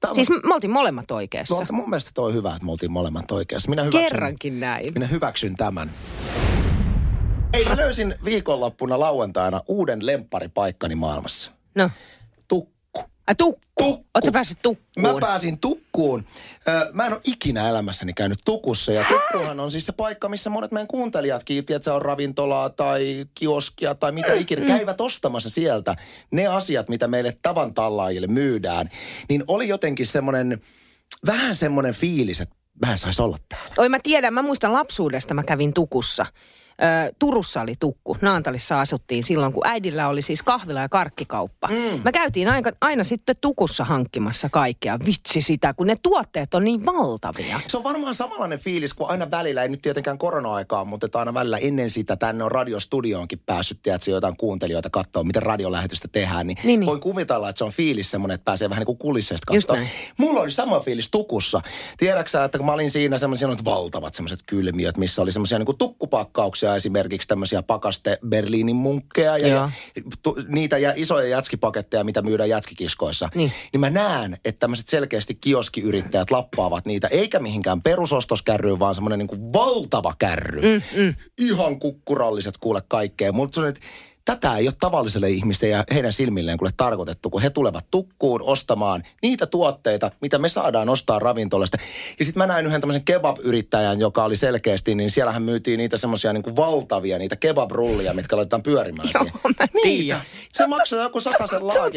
tää 0.00 0.10
on- 0.10 0.14
Siis 0.14 0.30
me 0.30 0.54
oltiin 0.54 0.70
molemmat 0.70 1.10
oikeassa. 1.10 1.54
No, 1.54 1.66
mun 1.72 1.90
mielestä 1.90 2.10
toi 2.14 2.26
on 2.28 2.34
hyvä, 2.34 2.50
että 2.52 2.64
me 2.64 2.70
oltiin 2.70 2.92
molemmat 2.92 3.30
oikeassa. 3.30 3.70
Minä 3.70 3.82
hyväksyn, 3.82 4.08
Kerrankin 4.10 4.60
näin. 4.60 4.92
Minä 4.94 5.06
hyväksyn 5.06 5.56
tämän. 5.56 5.90
Ei, 7.56 7.64
mä 7.64 7.76
löysin 7.76 8.14
viikonloppuna 8.24 9.00
lauantaina 9.00 9.62
uuden 9.68 10.06
lempparipaikkani 10.06 10.94
maailmassa. 10.94 11.50
No, 11.74 11.90
Tukku. 12.48 13.04
Ai 13.26 13.34
tukku. 13.34 13.66
Tukku. 13.78 14.06
Oletko 14.14 14.32
päässyt 14.32 14.58
tukkuun? 14.62 15.14
Mä 15.14 15.20
pääsin 15.20 15.58
tukkuun. 15.58 16.26
Mä 16.92 17.06
en 17.06 17.12
ole 17.12 17.20
ikinä 17.24 17.68
elämässäni 17.68 18.12
käynyt 18.12 18.38
tukussa. 18.44 18.92
Ja 18.92 19.04
tukkuhan 19.08 19.60
on 19.60 19.70
siis 19.70 19.86
se 19.86 19.92
paikka, 19.92 20.28
missä 20.28 20.50
monet 20.50 20.72
meidän 20.72 20.86
kuuntelijatkin, 20.86 21.58
että 21.58 21.80
se 21.80 21.90
on 21.90 22.02
ravintolaa 22.02 22.70
tai 22.70 23.26
kioskia 23.34 23.94
tai 23.94 24.12
mitä 24.12 24.32
ikinä, 24.32 24.66
käyvät 24.66 25.00
ostamassa 25.00 25.50
sieltä 25.50 25.96
ne 26.30 26.46
asiat, 26.46 26.88
mitä 26.88 27.08
meille 27.08 27.38
tavan 27.42 27.74
tallaajille 27.74 28.26
myydään. 28.26 28.90
Niin 29.28 29.44
oli 29.46 29.68
jotenkin 29.68 30.06
semmoinen, 30.06 30.60
vähän 31.26 31.54
semmoinen 31.54 31.94
fiilis, 31.94 32.40
että 32.40 32.56
vähän 32.80 32.98
saisi 32.98 33.22
olla 33.22 33.38
täällä. 33.48 33.74
Oi 33.78 33.88
mä 33.88 33.98
tiedän, 34.02 34.34
mä 34.34 34.42
muistan 34.42 34.72
lapsuudesta 34.72 35.34
mä 35.34 35.42
kävin 35.42 35.72
tukussa. 35.72 36.26
Ö, 36.82 37.12
Turussa 37.18 37.60
oli 37.60 37.74
tukku. 37.80 38.16
Naantalissa 38.20 38.80
asuttiin 38.80 39.22
silloin, 39.24 39.52
kun 39.52 39.66
äidillä 39.66 40.08
oli 40.08 40.22
siis 40.22 40.42
kahvila 40.42 40.80
ja 40.80 40.88
karkkikauppa. 40.88 41.68
Mm. 41.68 42.00
Me 42.04 42.12
käytiin 42.12 42.48
aina, 42.48 42.70
aina 42.80 43.04
sitten 43.04 43.36
tukussa 43.40 43.84
hankkimassa 43.84 44.48
kaikkea. 44.48 44.98
Vitsi 45.06 45.40
sitä, 45.40 45.74
kun 45.74 45.86
ne 45.86 45.94
tuotteet 46.02 46.54
on 46.54 46.64
niin 46.64 46.86
valtavia. 46.86 47.60
Se 47.68 47.76
on 47.76 47.84
varmaan 47.84 48.14
samanlainen 48.14 48.58
fiilis 48.58 48.94
kuin 48.94 49.10
aina 49.10 49.30
välillä, 49.30 49.62
ei 49.62 49.68
nyt 49.68 49.82
tietenkään 49.82 50.18
korona-aikaa, 50.18 50.84
mutta 50.84 51.06
että 51.06 51.18
aina 51.18 51.34
välillä 51.34 51.58
ennen 51.58 51.90
sitä 51.90 52.16
tänne 52.16 52.44
on 52.44 52.52
radiostudioonkin 52.52 53.38
päässyt, 53.46 53.78
tiedätkö, 53.82 54.10
jotain 54.10 54.36
kuuntelijoita 54.36 54.90
katsoa, 54.90 55.24
miten 55.24 55.42
radiolähetystä 55.42 56.08
tehdään, 56.12 56.46
niin, 56.46 56.58
Niin, 56.64 56.80
niin. 56.80 56.86
voin 56.86 57.00
kuvitella, 57.00 57.48
että 57.48 57.58
se 57.58 57.64
on 57.64 57.72
fiilis 57.72 58.10
semmoinen, 58.10 58.34
että 58.34 58.44
pääsee 58.44 58.70
vähän 58.70 58.80
niin 58.80 58.86
kuin 58.86 58.98
kulisseista 58.98 59.52
näin. 59.72 59.88
Mulla 60.18 60.40
oli 60.40 60.50
sama 60.50 60.80
fiilis 60.80 61.10
tukussa. 61.10 61.62
Tiedätkö 61.96 62.44
että 62.44 62.58
kun 62.58 62.66
mä 62.66 62.72
olin 62.72 62.90
siinä 62.90 63.18
semmoisia 63.18 63.48
valtavat 63.64 64.14
semmoiset 64.14 64.40
kylmiöt, 64.46 64.96
missä 64.96 65.22
oli 65.22 65.32
semmoisia 65.32 65.58
niin 65.58 65.66
kuin 65.66 65.78
tukkupakkauksia, 66.66 66.76
esimerkiksi 66.76 67.28
tämmöisiä 67.28 67.62
pakaste 67.62 68.18
Berliinin 68.28 68.76
munkkeja 68.76 69.38
ja, 69.38 69.48
ja 69.48 69.70
tu, 70.22 70.36
niitä 70.48 70.78
ja 70.78 70.92
isoja 70.96 71.28
jätskipaketteja, 71.28 72.04
mitä 72.04 72.22
myydään 72.22 72.48
jätskikiskoissa. 72.48 73.28
Niin. 73.34 73.52
niin 73.72 73.80
mä 73.80 73.90
näen, 73.90 74.36
että 74.44 74.58
tämmöiset 74.58 74.88
selkeästi 74.88 75.34
kioskiyrittäjät 75.34 76.30
lappaavat 76.30 76.86
niitä, 76.86 77.08
eikä 77.08 77.38
mihinkään 77.38 77.82
perusostoskärryyn, 77.82 78.78
vaan 78.78 78.94
semmoinen 78.94 79.18
niin 79.18 79.28
kuin 79.28 79.52
valtava 79.52 80.14
kärry. 80.18 80.60
Mm, 80.62 81.00
mm. 81.00 81.14
Ihan 81.38 81.78
kukkuralliset 81.78 82.56
kuule 82.56 82.82
kaikkea. 82.88 83.32
Että 83.68 83.80
tätä 84.26 84.56
ei 84.56 84.68
ole 84.68 84.74
tavalliselle 84.80 85.30
ihmisten 85.30 85.70
ja 85.70 85.84
heidän 85.94 86.12
silmilleen 86.12 86.58
kuule 86.58 86.70
tarkoitettu, 86.76 87.30
kun 87.30 87.42
he 87.42 87.50
tulevat 87.50 87.86
tukkuun 87.90 88.42
ostamaan 88.42 89.02
niitä 89.22 89.46
tuotteita, 89.46 90.10
mitä 90.20 90.38
me 90.38 90.48
saadaan 90.48 90.88
ostaa 90.88 91.18
ravintolasta. 91.18 91.78
Ja 92.18 92.24
sitten 92.24 92.40
mä 92.40 92.46
näin 92.46 92.66
yhden 92.66 92.80
tämmöisen 92.80 93.04
kebab-yrittäjän, 93.04 94.00
joka 94.00 94.24
oli 94.24 94.36
selkeästi, 94.36 94.94
niin 94.94 95.10
siellähän 95.10 95.42
myytiin 95.42 95.78
niitä 95.78 95.96
semmoisia 95.96 96.32
niin 96.32 96.56
valtavia, 96.56 97.18
niitä 97.18 97.36
kebab-rullia, 97.36 98.14
mitkä 98.14 98.36
laitetaan 98.36 98.62
pyörimään 98.62 99.08
Joo, 99.14 99.24
siihen. 99.24 99.40
mä 99.58 99.66
Niitä. 99.84 100.20
Se 100.52 100.66
maksaa 100.66 101.02
joku 101.02 101.20
satasen 101.20 101.60
Se 101.72 101.80
on 101.80 101.92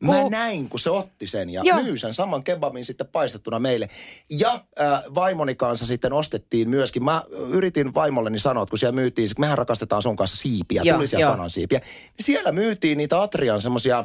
Mä 0.00 0.28
näin, 0.30 0.68
kun 0.68 0.80
se 0.80 0.90
otti 0.90 1.26
sen 1.26 1.50
ja 1.50 1.62
Joo. 1.64 1.82
myy 1.82 1.98
sen 1.98 2.14
saman 2.14 2.44
kebabin 2.44 2.84
sitten 2.84 3.06
paistettuna 3.06 3.58
meille. 3.58 3.88
Ja 4.30 4.64
äh, 4.80 5.02
vaimoni 5.14 5.54
kanssa 5.54 5.86
sitten 5.86 6.12
ostettiin 6.12 6.70
myöskin. 6.70 7.04
Mä 7.04 7.22
yritin 7.48 7.94
vaimolleni 7.94 8.38
sanoa, 8.38 8.62
että 8.62 8.70
kun 8.70 8.78
siellä 8.78 8.94
myytiin, 8.94 9.28
mehän 9.38 9.58
rakastetaan 9.58 10.02
sun 10.02 10.16
kanssa 10.16 10.36
siipiä, 10.36 10.82
Joo, 10.84 10.96
tulisia 10.96 11.18
joo. 11.18 11.30
kanansiipiä. 11.30 11.78
Niin 11.78 12.24
siellä 12.24 12.52
myytiin 12.52 12.98
niitä 12.98 13.22
Atrian 13.22 13.62
semmoisia 13.62 14.04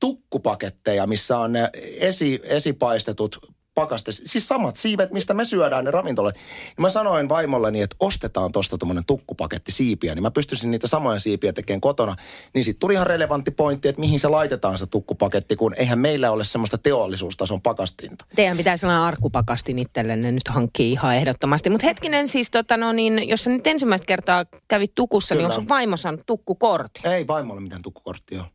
tukkupaketteja, 0.00 1.06
missä 1.06 1.38
on 1.38 1.52
ne 1.52 1.70
esi, 1.98 2.40
esipaistetut 2.42 3.38
pakaste, 3.80 4.12
siis 4.12 4.48
samat 4.48 4.76
siivet, 4.76 5.12
mistä 5.12 5.34
me 5.34 5.44
syödään 5.44 5.84
ne 5.84 5.90
ravintolat. 5.90 6.34
Niin 6.34 6.82
mä 6.82 6.90
sanoin 6.90 7.28
vaimolleni, 7.28 7.82
että 7.82 7.96
ostetaan 8.00 8.52
tosta 8.52 8.78
tuommoinen 8.78 9.04
tukkupaketti 9.04 9.72
siipiä, 9.72 10.14
niin 10.14 10.22
mä 10.22 10.30
pystyisin 10.30 10.70
niitä 10.70 10.86
samoja 10.86 11.18
siipiä 11.18 11.52
tekemään 11.52 11.80
kotona. 11.80 12.16
Niin 12.54 12.64
sitten 12.64 12.80
tuli 12.80 12.92
ihan 12.92 13.06
relevantti 13.06 13.50
pointti, 13.50 13.88
että 13.88 14.00
mihin 14.00 14.20
se 14.20 14.28
laitetaan 14.28 14.78
se 14.78 14.86
tukkupaketti, 14.86 15.56
kun 15.56 15.74
eihän 15.76 15.98
meillä 15.98 16.30
ole 16.30 16.44
semmoista 16.44 16.78
teollisuustason 16.78 17.60
pakastinta. 17.62 18.24
Teidän 18.36 18.56
pitää 18.56 18.76
sellainen 18.76 19.04
arkkupakastin 19.04 19.78
itsellenne 19.78 20.32
nyt 20.32 20.48
hankkia 20.48 20.86
ihan 20.86 21.16
ehdottomasti. 21.16 21.70
Mutta 21.70 21.86
hetkinen 21.86 22.28
siis, 22.28 22.50
tota, 22.50 22.76
no 22.76 22.92
niin, 22.92 23.28
jos 23.28 23.44
sä 23.44 23.50
nyt 23.50 23.66
ensimmäistä 23.66 24.06
kertaa 24.06 24.46
kävit 24.68 24.94
tukussa, 24.94 25.34
niin 25.34 25.38
Kyllä. 25.38 25.46
onko 25.46 25.54
sun 25.54 25.68
vaimo 25.68 25.96
saanut 25.96 26.26
tukkukortin? 26.26 27.06
Ei 27.06 27.26
vaimolle 27.26 27.60
mitään 27.60 27.82
tukkukorttia 27.82 28.40
ole. 28.40 28.48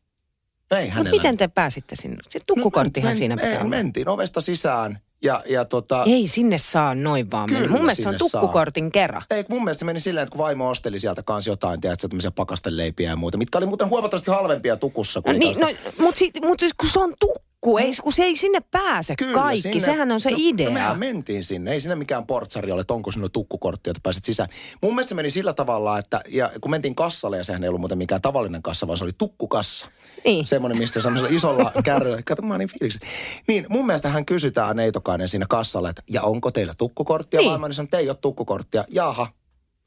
Ei 0.80 0.90
hänellä. 0.90 1.12
miten 1.12 1.38
te 1.38 1.48
pääsitte 1.48 1.96
sinne? 1.96 2.18
Se 2.30 2.40
tukkukorttihan 2.48 3.10
Men- 3.10 3.18
siinä 3.18 3.36
pitää 3.36 3.52
ei, 3.52 3.58
olla. 3.58 3.70
Mentiin 3.70 4.10
ovesta 4.10 4.42
sisään 4.42 5.00
ja, 5.24 5.44
ja 5.50 5.66
tota... 5.66 6.04
Ei 6.08 6.28
sinne 6.28 6.58
saa 6.58 6.96
noin 6.96 7.32
vaan 7.32 7.52
mennä. 7.52 7.70
Mun 7.70 7.82
mielestä 7.82 8.04
se 8.04 8.10
on 8.10 8.16
sinne 8.20 8.30
saa. 8.30 8.42
tukkukortin 8.42 8.92
kerran. 8.92 9.22
Ei, 9.30 9.46
mun 9.50 9.64
mielestä 9.64 9.80
se 9.80 9.86
meni 9.86 10.00
silleen, 10.00 10.24
että 10.24 10.32
kun 10.32 10.44
vaimo 10.44 10.70
osteli 10.70 11.00
sieltä 11.00 11.24
kanssa 11.24 11.52
jotain, 11.52 11.82
tiedätkö, 11.82 12.08
tämmöisiä 12.08 12.32
pakasteleipiä 12.32 13.10
ja 13.10 13.16
muuta, 13.16 13.38
mitkä 13.38 13.58
oli 13.58 13.66
muuten 13.66 13.90
huomattavasti 13.90 14.32
halvempia 14.32 14.76
tukussa 14.76 15.22
kuin 15.22 15.34
No, 15.34 15.40
niin, 15.40 15.60
no, 15.60 15.68
mutta 16.00 16.20
mut 16.46 16.60
siis 16.60 16.74
kun 16.74 16.90
se 16.90 17.00
on 17.00 17.14
tukku, 17.20 17.53
ei, 17.82 17.92
kun 18.04 18.14
se 18.14 18.24
ei 18.24 18.36
sinne 18.36 18.60
pääse 18.72 19.16
Kyllä, 19.16 19.34
kaikki. 19.34 19.62
sinne- 19.62 19.80
Sehän 19.80 20.12
on 20.12 20.20
se 20.20 20.30
no, 20.32 20.38
idea. 20.40 20.68
No 20.68 20.74
mehän 20.74 21.00
mentiin 21.00 21.44
sinne. 21.44 21.72
Ei 21.72 21.82
sinne 21.82 21.96
mikään 21.96 22.26
portsari 22.28 22.72
ole, 22.72 22.82
että 22.82 22.94
onko 22.94 23.12
sinulla 23.12 23.30
tukkukortti, 23.30 23.90
että 23.90 24.00
pääset 24.04 24.26
sisään. 24.26 24.50
Mun 24.82 24.96
mielestä 24.96 25.10
se 25.10 25.16
meni 25.16 25.30
sillä 25.30 25.54
tavalla, 25.54 25.98
että 26.00 26.22
ja 26.28 26.52
kun 26.62 26.72
mentiin 26.72 26.96
kassalle, 26.96 27.38
ja 27.38 27.44
sehän 27.44 27.64
ei 27.64 27.68
ollut 27.70 27.80
muuten 27.82 27.98
mikään 27.98 28.22
tavallinen 28.22 28.62
kassa, 28.64 28.88
vaan 28.88 28.98
se 28.98 29.04
oli 29.04 29.14
tukkukassa. 29.18 29.88
Niin. 30.26 30.46
Semmoinen, 30.46 30.78
mistä 30.78 31.02
semmoisella 31.02 31.36
isolla 31.36 31.72
kärryllä. 31.84 32.22
Kato, 32.26 32.42
mä 32.42 32.58
niin 32.58 32.70
fiiliksi. 32.70 33.00
Niin, 33.48 33.66
mun 33.70 33.86
mielestä 33.86 34.10
hän 34.10 34.26
kysytään 34.26 34.76
neitokainen 34.76 35.30
siinä 35.30 35.46
kassalla, 35.50 35.90
että 35.90 36.04
ja 36.10 36.22
onko 36.22 36.52
teillä 36.52 36.74
tukkukorttia? 36.78 37.38
Niin. 37.38 37.44
Niin. 37.46 37.52
Vaimoni 37.52 37.74
sanoi, 37.74 37.86
että 37.86 37.98
ei 37.98 38.10
ole 38.10 38.18
tukkukorttia. 38.22 38.86
Jaaha. 38.90 39.28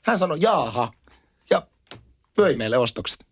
Hän 0.02 0.18
sanoi, 0.18 0.38
jaaha. 0.40 0.92
Ja 1.50 1.62
pöi 2.36 2.56
meille 2.56 2.78
ostokset. 2.78 3.26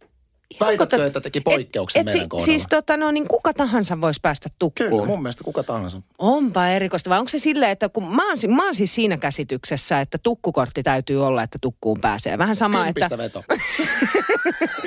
Väitätkö, 0.60 1.06
että 1.06 1.20
teki 1.20 1.40
poikkeuksen 1.40 2.00
et, 2.00 2.08
et, 2.08 2.12
meidän 2.12 2.24
si- 2.24 2.28
kohdalla? 2.28 2.46
Siis 2.46 2.66
tota, 2.70 2.96
no, 2.96 3.10
niin 3.10 3.28
kuka 3.28 3.54
tahansa 3.54 4.00
voisi 4.00 4.20
päästä 4.22 4.48
tukkuun. 4.58 4.90
Kyllä, 4.90 5.06
mun 5.06 5.22
mielestä 5.22 5.44
kuka 5.44 5.62
tahansa. 5.62 6.02
Onpa 6.18 6.68
erikoista. 6.68 7.10
Vai 7.10 7.18
onko 7.18 7.28
se 7.28 7.38
silleen, 7.38 7.72
että 7.72 7.88
kun 7.88 8.14
mä 8.16 8.28
oon, 8.28 8.36
mä 8.56 8.64
oon 8.64 8.74
siis 8.74 8.94
siinä 8.94 9.16
käsityksessä, 9.16 10.00
että 10.00 10.18
tukkukortti 10.22 10.82
täytyy 10.82 11.26
olla, 11.26 11.42
että 11.42 11.58
tukkuun 11.62 12.00
pääsee. 12.00 12.38
Vähän 12.38 12.56
sama, 12.56 12.86
että 12.86 13.08
Kympistä 13.08 13.18
veto. 13.18 13.44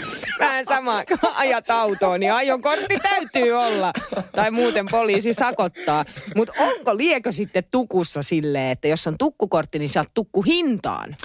vähän 0.47 0.65
sama, 0.65 1.05
kun 1.05 1.31
ajat 1.35 1.69
autoon, 1.69 2.19
niin 2.19 2.33
ajokortti 2.33 2.99
täytyy 2.99 3.51
olla. 3.51 3.93
Tai 4.31 4.51
muuten 4.51 4.85
poliisi 4.91 5.33
sakottaa. 5.33 6.05
Mutta 6.35 6.53
onko 6.59 6.97
liekö 6.97 7.31
sitten 7.31 7.63
tukussa 7.71 8.23
silleen, 8.23 8.71
että 8.71 8.87
jos 8.87 9.07
on 9.07 9.15
tukkukortti, 9.17 9.79
niin 9.79 9.89
saat 9.89 10.07
tukku 10.13 10.41
hintaan? 10.41 11.15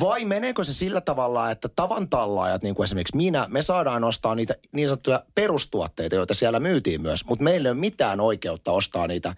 Vai 0.00 0.24
meneekö 0.24 0.64
se 0.64 0.72
sillä 0.72 1.00
tavalla, 1.00 1.50
että 1.50 1.68
tavan 1.68 2.08
tallaajat, 2.08 2.62
niin 2.62 2.74
kuin 2.74 2.84
esimerkiksi 2.84 3.16
minä, 3.16 3.46
me 3.48 3.62
saadaan 3.62 4.04
ostaa 4.04 4.34
niitä 4.34 4.54
niin 4.72 4.88
sanottuja 4.88 5.24
perustuotteita, 5.34 6.16
joita 6.16 6.34
siellä 6.34 6.60
myytiin 6.60 7.02
myös, 7.02 7.24
mutta 7.24 7.44
meillä 7.44 7.68
ei 7.68 7.72
ole 7.72 7.80
mitään 7.80 8.20
oikeutta 8.20 8.72
ostaa 8.72 9.06
niitä, 9.06 9.34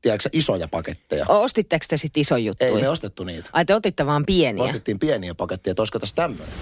tiedätkö, 0.00 0.28
isoja 0.32 0.68
paketteja. 0.68 1.26
Ostitteko 1.28 1.84
te 1.88 1.96
sitten 1.96 2.20
iso 2.20 2.36
juttu? 2.36 2.64
Ei 2.64 2.80
me 2.80 2.88
ostettu 2.88 3.24
niitä. 3.24 3.50
Ai 3.52 3.64
te 3.64 3.74
otitte 3.74 4.06
vaan 4.06 4.26
pieniä. 4.26 4.64
Ostettiin 4.64 4.98
pieniä 4.98 5.34
paketteja, 5.34 5.72
että 5.72 5.82
olisiko 5.82 5.98
tässä 5.98 6.16
tämmöinen. 6.16 6.54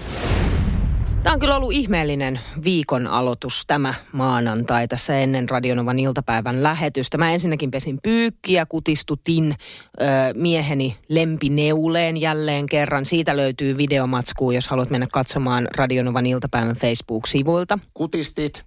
Tämä 1.25 1.33
on 1.33 1.39
kyllä 1.39 1.55
ollut 1.55 1.71
ihmeellinen 1.71 2.39
viikon 2.63 3.07
aloitus 3.07 3.63
tämä 3.67 3.93
maanantai 4.11 4.87
tässä 4.87 5.19
ennen 5.19 5.49
Radionovan 5.49 5.99
iltapäivän 5.99 6.63
lähetystä. 6.63 7.17
Mä 7.17 7.33
ensinnäkin 7.33 7.71
pesin 7.71 7.99
pyykkiä, 8.03 8.65
kutistutin 8.65 9.55
ö, 10.01 10.03
mieheni 10.35 10.97
lempineuleen 11.09 12.17
jälleen 12.17 12.65
kerran. 12.65 13.05
Siitä 13.05 13.37
löytyy 13.37 13.77
videomatskuu, 13.77 14.51
jos 14.51 14.67
haluat 14.67 14.89
mennä 14.89 15.07
katsomaan 15.11 15.67
Radionovan 15.75 16.25
iltapäivän 16.25 16.75
Facebook-sivuilta. 16.75 17.79
Kutistit. 17.93 18.65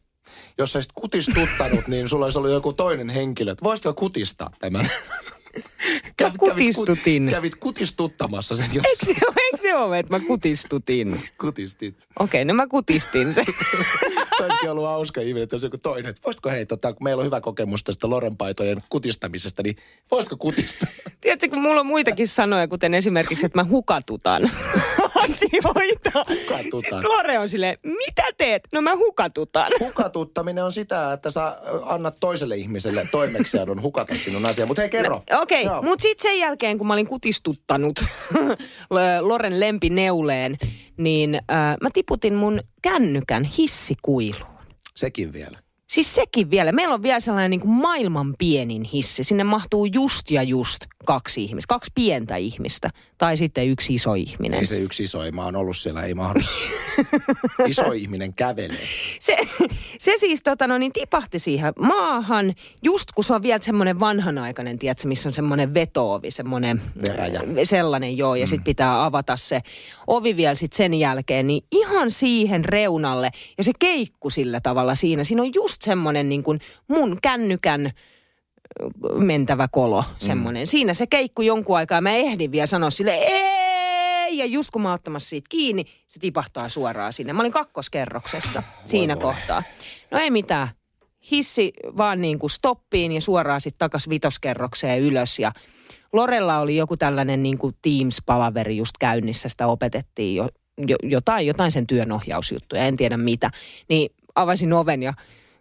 Jos 0.59 0.73
sä 0.73 0.81
kutistuttanut, 0.95 1.89
niin 1.89 2.09
sulla 2.09 2.25
olisi 2.25 2.39
ollut 2.39 2.53
joku 2.53 2.73
toinen 2.73 3.09
henkilö. 3.09 3.55
Voisitko 3.63 3.95
kutistaa 3.95 4.51
tämän? 4.59 4.91
Kävit- 6.23 6.37
kutistutin. 6.39 7.23
Kävit, 7.23 7.31
kävit 7.35 7.55
kutistuttamassa 7.57 8.55
sen, 8.57 8.71
jos 8.73 8.85
Eikö 8.87 9.07
se, 9.07 9.27
ole- 9.27 9.35
eikö 9.45 9.57
se 9.57 9.75
ole, 9.75 9.99
että 9.99 10.19
mä 10.19 10.21
kutistutin? 10.27 11.21
kutistit. 11.41 12.07
Okei, 12.21 12.45
no 12.45 12.55
mä 12.55 12.67
kutistin 12.67 13.35
sen. 13.35 13.45
Se 14.39 14.45
olisikin 14.45 14.71
ollut 14.71 14.87
hauska 14.87 15.21
ihminen, 15.21 15.43
että 15.43 15.57
olisi 15.57 15.67
joku 15.67 15.79
toinen. 15.79 16.15
Voisitko 16.25 16.51
hei, 16.51 16.67
tota, 16.67 16.93
kun 16.93 17.05
meillä 17.05 17.21
on 17.21 17.27
hyvä 17.27 17.41
kokemus 17.41 17.85
tästä 17.85 18.11
Lorenpaitojen 18.11 18.83
kutistamisesta, 18.89 19.63
niin 19.63 19.77
voisitko 20.11 20.37
kutistaa? 20.37 20.89
Tiedätkö, 21.21 21.49
kun 21.49 21.63
mulla 21.63 21.81
on 21.81 21.87
muitakin 21.87 22.29
sanoja, 22.29 22.69
kuten 22.69 22.95
esimerkiksi, 22.95 23.47
että 23.47 23.59
mä 23.59 23.65
hukatutan 23.71 24.43
asioita. 25.47 26.25
Hukatutan. 26.29 27.05
Lore 27.05 27.39
on 27.39 27.49
silleen, 27.49 27.77
mitä 27.85 28.23
teet? 28.37 28.63
No 28.73 28.81
mä 28.81 28.97
hukatutan. 28.97 29.73
Hukatuttaminen 29.81 30.65
on 30.65 30.73
sitä, 30.73 31.13
että 31.13 31.31
sä 31.31 31.59
annat 31.83 32.17
toiselle 32.21 32.57
ihmiselle 32.57 33.09
toimeksiannon 33.11 33.83
hukata 33.83 34.15
sinun 34.17 34.47
asia. 34.47 34.67
Mutta 34.67 34.83
hei, 34.83 34.91
kerro. 34.91 35.23
Okei, 35.43 35.65
Joo. 35.65 35.79
okay, 35.79 35.91
mutta 35.91 36.03
sitten 36.03 36.31
sen 36.31 36.39
jälkeen, 36.39 36.79
kun 36.79 36.87
mä 36.87 36.93
olin 36.93 37.07
kutistuttanut 37.07 38.05
Loren 39.21 39.61
lempineuleen, 39.61 40.57
niin 40.97 41.35
äh, 41.35 41.77
mä 41.83 41.91
tiputin 41.93 42.35
mun 42.35 42.61
kännykän 42.83 43.45
hissikuiluun. 43.45 44.59
Sekin 44.97 45.33
vielä. 45.33 45.59
Siis 45.89 46.15
sekin 46.15 46.51
vielä. 46.51 46.73
Meillä 46.73 46.95
on 46.95 47.03
vielä 47.03 47.21
sellainen 47.21 47.51
niin 47.51 47.61
kuin 47.61 47.71
maailman 47.71 48.35
pienin 48.39 48.85
hissi. 48.85 49.25
Sinne 49.25 49.45
mahtuu 49.45 49.85
just 49.85 50.31
ja 50.31 50.43
just 50.43 50.87
kaksi 51.05 51.45
ihmistä. 51.45 51.69
Kaksi 51.69 51.91
pientä 51.95 52.37
ihmistä. 52.37 52.91
Tai 53.19 53.37
sitten 53.37 53.69
yksi 53.69 53.95
iso 53.95 54.15
ihminen. 54.15 54.61
Ei 54.61 54.67
se 54.67 54.79
yksi 54.79 55.03
iso, 55.03 55.19
mä 55.33 55.45
oon 55.45 55.57
ollut 55.57 55.77
siellä, 55.77 56.03
ei 56.03 56.15
mahdu. 56.15 56.41
iso 57.69 57.93
ihminen 57.93 58.35
kävelee. 58.35 58.87
Se, 59.21 59.37
se 59.99 60.13
siis 60.17 60.43
tota, 60.43 60.67
no, 60.67 60.79
niin 60.79 60.93
tipahti 60.93 61.39
siihen 61.39 61.73
maahan, 61.79 62.55
just 62.83 63.13
kun 63.15 63.25
se 63.25 63.35
on 63.35 63.43
vielä 63.43 63.61
semmoinen 63.63 64.01
vanhanaikainen, 64.01 64.79
tiedätkö, 64.79 65.09
missä 65.09 65.29
on 65.29 65.33
semmoinen 65.33 65.75
vetoovi, 65.75 66.31
semmoinen 66.31 66.83
Veräjä. 67.07 67.41
sellainen 67.65 68.17
joo, 68.17 68.35
ja 68.35 68.45
mm. 68.45 68.49
sitten 68.49 68.65
pitää 68.65 69.05
avata 69.05 69.37
se 69.37 69.61
ovi 70.07 70.37
vielä 70.37 70.55
sit 70.55 70.73
sen 70.73 70.95
jälkeen, 70.95 71.47
niin 71.47 71.65
ihan 71.73 72.11
siihen 72.11 72.65
reunalle, 72.65 73.31
ja 73.59 73.65
se 73.65 73.73
keikku 73.79 74.31
sillä 74.31 74.61
tavalla 74.61 74.95
siinä. 74.95 75.25
Siinä 75.25 75.43
on 75.43 75.55
just 75.55 75.78
semmoinen 75.85 76.29
niin 76.29 76.43
kuin 76.43 76.61
mun 76.89 77.19
kännykän 77.23 77.91
mentävä 79.15 79.69
kolo, 79.73 80.05
semmoinen. 80.19 80.63
Mm. 80.63 80.67
Siinä 80.67 80.95
se 80.95 81.07
keikku 81.07 81.43
jonkun 81.43 81.77
aikaa, 81.77 82.01
mä 82.01 82.11
ehdin 82.11 82.53
vielä 82.53 82.67
sanoa 82.67 82.91
sille, 82.91 83.15
ei, 83.15 84.39
ja 84.39 84.47
just 84.47 84.71
kun 84.71 84.83
mä 84.83 84.89
oon 84.89 84.95
ottamassa 84.95 85.29
siitä 85.29 85.47
kiinni, 85.51 85.85
se 86.09 86.21
tipahtaa 86.21 86.69
suoraan 86.69 87.13
sinne. 87.13 87.33
Mä 87.33 87.41
olin 87.41 87.53
kakkoskerroksessa 87.53 88.63
siinä 88.87 89.15
voi. 89.15 89.23
kohtaa. 89.23 89.63
No 90.11 90.19
ei 90.19 90.31
mitään. 90.31 90.69
Hissi 91.31 91.73
vaan 91.97 92.21
niin 92.21 92.39
kuin 92.39 92.51
stoppiin 92.51 93.13
ja 93.13 93.21
suoraan 93.21 93.61
sitten 93.61 93.79
takas 93.79 94.09
vitoskerrokseen 94.09 95.01
ylös 95.01 95.39
ja 95.39 95.53
Lorella 96.13 96.59
oli 96.59 96.77
joku 96.77 96.97
tällainen 96.97 97.43
niin 97.43 97.59
kuin 97.59 97.75
Teams-palaveri 97.83 98.77
just 98.77 98.95
käynnissä, 99.01 99.49
sitä 99.49 99.67
opetettiin 99.67 100.37
jo, 100.37 100.49
jo, 100.87 100.97
jotain, 101.03 101.47
jotain 101.47 101.73
sen 101.73 101.87
työnohjausjuttuja, 101.87 102.83
en 102.83 102.97
tiedä 102.97 103.17
mitä. 103.17 103.51
Niin 103.89 104.11
avasin 104.35 104.73
oven 104.73 105.03
ja 105.03 105.13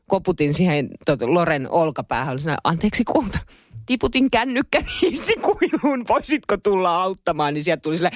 koputin 0.08 0.54
siihen 0.54 0.90
tot, 1.06 1.22
Loren 1.22 1.70
olkapäähän, 1.72 2.34
oli 2.34 2.40
siinä, 2.40 2.58
anteeksi 2.64 3.04
kulta, 3.04 3.40
tiputin 3.86 4.32
kännykkäni 4.32 4.86
hissikuiluun, 5.02 6.06
voisitko 6.08 6.58
tulla 6.58 7.02
auttamaan, 7.04 7.54
niin 7.54 7.64
sieltä 7.64 7.82
tuli 7.82 7.98
sille, 7.98 8.12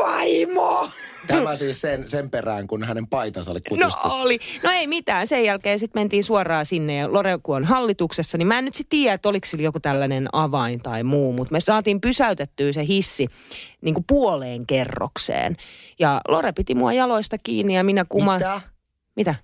vaimo! 0.00 0.88
Tämä 1.26 1.56
siis 1.56 1.80
sen, 1.80 2.08
sen 2.08 2.30
perään, 2.30 2.66
kun 2.66 2.84
hänen 2.84 3.06
paitansa 3.06 3.50
oli 3.50 3.60
No 3.70 3.76
kutistettu. 3.76 4.08
oli. 4.10 4.38
No 4.62 4.70
ei 4.70 4.86
mitään. 4.86 5.26
Sen 5.26 5.44
jälkeen 5.44 5.78
sitten 5.78 6.00
mentiin 6.02 6.24
suoraan 6.24 6.66
sinne 6.66 6.96
ja 6.96 7.12
Lore 7.12 7.38
kun 7.42 7.56
on 7.56 7.64
hallituksessa, 7.64 8.38
niin 8.38 8.46
mä 8.48 8.58
en 8.58 8.64
nyt 8.64 8.74
sitten 8.74 8.98
tiedä, 8.98 9.14
että 9.14 9.28
oliko 9.28 9.46
sillä 9.46 9.64
joku 9.64 9.80
tällainen 9.80 10.28
avain 10.32 10.80
tai 10.82 11.02
muu, 11.02 11.32
mutta 11.32 11.52
me 11.52 11.60
saatiin 11.60 12.00
pysäytettyä 12.00 12.72
se 12.72 12.86
hissi 12.86 13.26
niin 13.80 13.94
kuin 13.94 14.04
puoleen 14.08 14.66
kerrokseen. 14.66 15.56
Ja 15.98 16.20
Lore 16.28 16.52
piti 16.52 16.74
mua 16.74 16.92
jaloista 16.92 17.36
kiinni 17.42 17.74
ja 17.74 17.84
minä 17.84 18.04
kuma... 18.08 18.34
Mitä? 18.34 18.60
Mitä? 19.16 19.34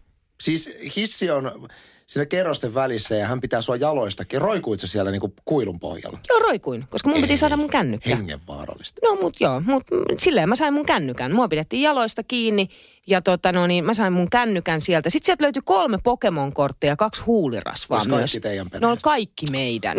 Siis 0.42 0.70
hissi 0.96 1.30
on 1.30 1.68
siinä 2.06 2.26
kerrosten 2.26 2.74
välissä 2.74 3.14
ja 3.14 3.26
hän 3.26 3.40
pitää 3.40 3.62
sua 3.62 3.76
jaloistakin. 3.76 4.40
Roikuit 4.40 4.80
siellä 4.84 5.10
niinku 5.10 5.34
kuilun 5.44 5.80
pohjalla? 5.80 6.18
Joo, 6.28 6.38
roikuin, 6.38 6.84
koska 6.90 7.08
mun 7.08 7.20
piti 7.20 7.36
saada 7.36 7.56
mun 7.56 7.70
kännykkä. 7.70 8.16
Hengenvaarallista. 8.16 9.00
No 9.04 9.14
mut 9.14 9.40
joo, 9.40 9.60
mut 9.60 9.82
silleen 10.18 10.48
mä 10.48 10.56
sain 10.56 10.74
mun 10.74 10.86
kännykän. 10.86 11.34
Mua 11.34 11.48
pidettiin 11.48 11.82
jaloista 11.82 12.22
kiinni 12.22 12.68
ja 13.08 13.22
tota 13.22 13.52
no 13.52 13.66
niin, 13.66 13.84
mä 13.84 13.94
sain 13.94 14.12
mun 14.12 14.30
kännykän 14.30 14.80
sieltä. 14.80 15.10
Sitten 15.10 15.26
sieltä 15.26 15.44
löytyi 15.44 15.62
kolme 15.64 15.98
Pokemon-korttia 16.04 16.88
ja 16.90 16.96
kaksi 16.96 17.22
huulirasvaa 17.22 17.96
Olis 17.98 18.08
myös. 18.08 18.18
kaikki 18.20 18.40
teidän 18.40 18.66
Ne 18.80 18.86
on 18.86 18.98
kaikki 19.02 19.46
meidän. 19.50 19.96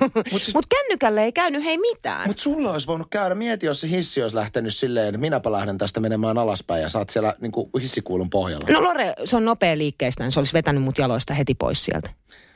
Mut, 0.00 0.10
Mut 0.32 0.42
siis- 0.42 0.54
Mut 0.54 0.66
kännykälle 0.66 1.24
ei 1.24 1.32
käynyt 1.32 1.64
hei 1.64 1.78
mitään. 1.78 2.26
Mutta 2.26 2.42
sulla 2.42 2.72
olisi 2.72 2.86
voinut 2.86 3.06
käydä, 3.10 3.34
mieti 3.34 3.66
jos 3.66 3.80
se 3.80 3.88
hissi 3.90 4.22
olisi 4.22 4.36
lähtenyt 4.36 4.74
silleen, 4.74 5.06
että 5.08 5.18
minäpä 5.20 5.52
lähden 5.52 5.78
tästä 5.78 6.00
menemään 6.00 6.38
alaspäin 6.38 6.82
ja 6.82 6.88
oot 6.98 7.10
siellä 7.10 7.34
niinku 7.40 7.70
hissikuilun 7.82 8.30
pohjalla. 8.30 8.66
No 8.72 8.82
Lore, 8.82 9.14
se 9.24 9.36
on 9.36 9.44
nopea 9.44 9.78
liikkeistä, 9.78 10.24
niin 10.24 10.32
se 10.32 10.40
olisi 10.40 10.52
vetänyt 10.52 10.82
mut 10.82 10.98
jaloista 10.98 11.34
heti 11.34 11.54
pois 11.54 11.84
sieltä. 11.84 12.10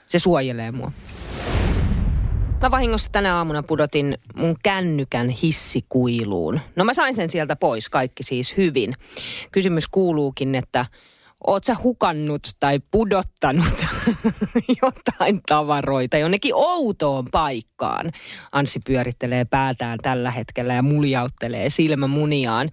Se 0.07 0.19
suojelee 0.19 0.71
mua. 0.73 0.93
Mä 2.64 2.70
vahingossa 2.70 3.09
tänä 3.12 3.37
aamuna 3.37 3.62
pudotin 3.62 4.18
mun 4.35 4.57
kännykän 4.62 5.29
hissikuiluun. 5.29 6.61
No 6.77 6.85
mä 6.85 6.94
sain 6.94 7.14
sen 7.14 7.31
sieltä 7.31 7.57
pois, 7.57 7.88
kaikki 7.88 8.22
siis 8.22 8.57
hyvin. 8.57 8.94
Kysymys 9.53 9.88
kuuluukin, 9.88 10.55
että 10.55 10.87
oot 11.46 11.64
sä 11.64 11.77
hukannut 11.83 12.42
tai 12.61 12.81
pudottanut 12.90 13.87
jotain 14.83 15.40
tavaroita 15.48 16.16
jonnekin 16.16 16.55
outoon 16.55 17.24
paikkaan? 17.33 18.12
Anssi 18.53 18.81
pyörittelee 18.87 19.44
päätään 19.44 19.98
tällä 20.03 20.31
hetkellä 20.31 20.74
ja 20.74 20.83
muljauttelee 20.83 21.70
silmämuniaan. 21.70 22.70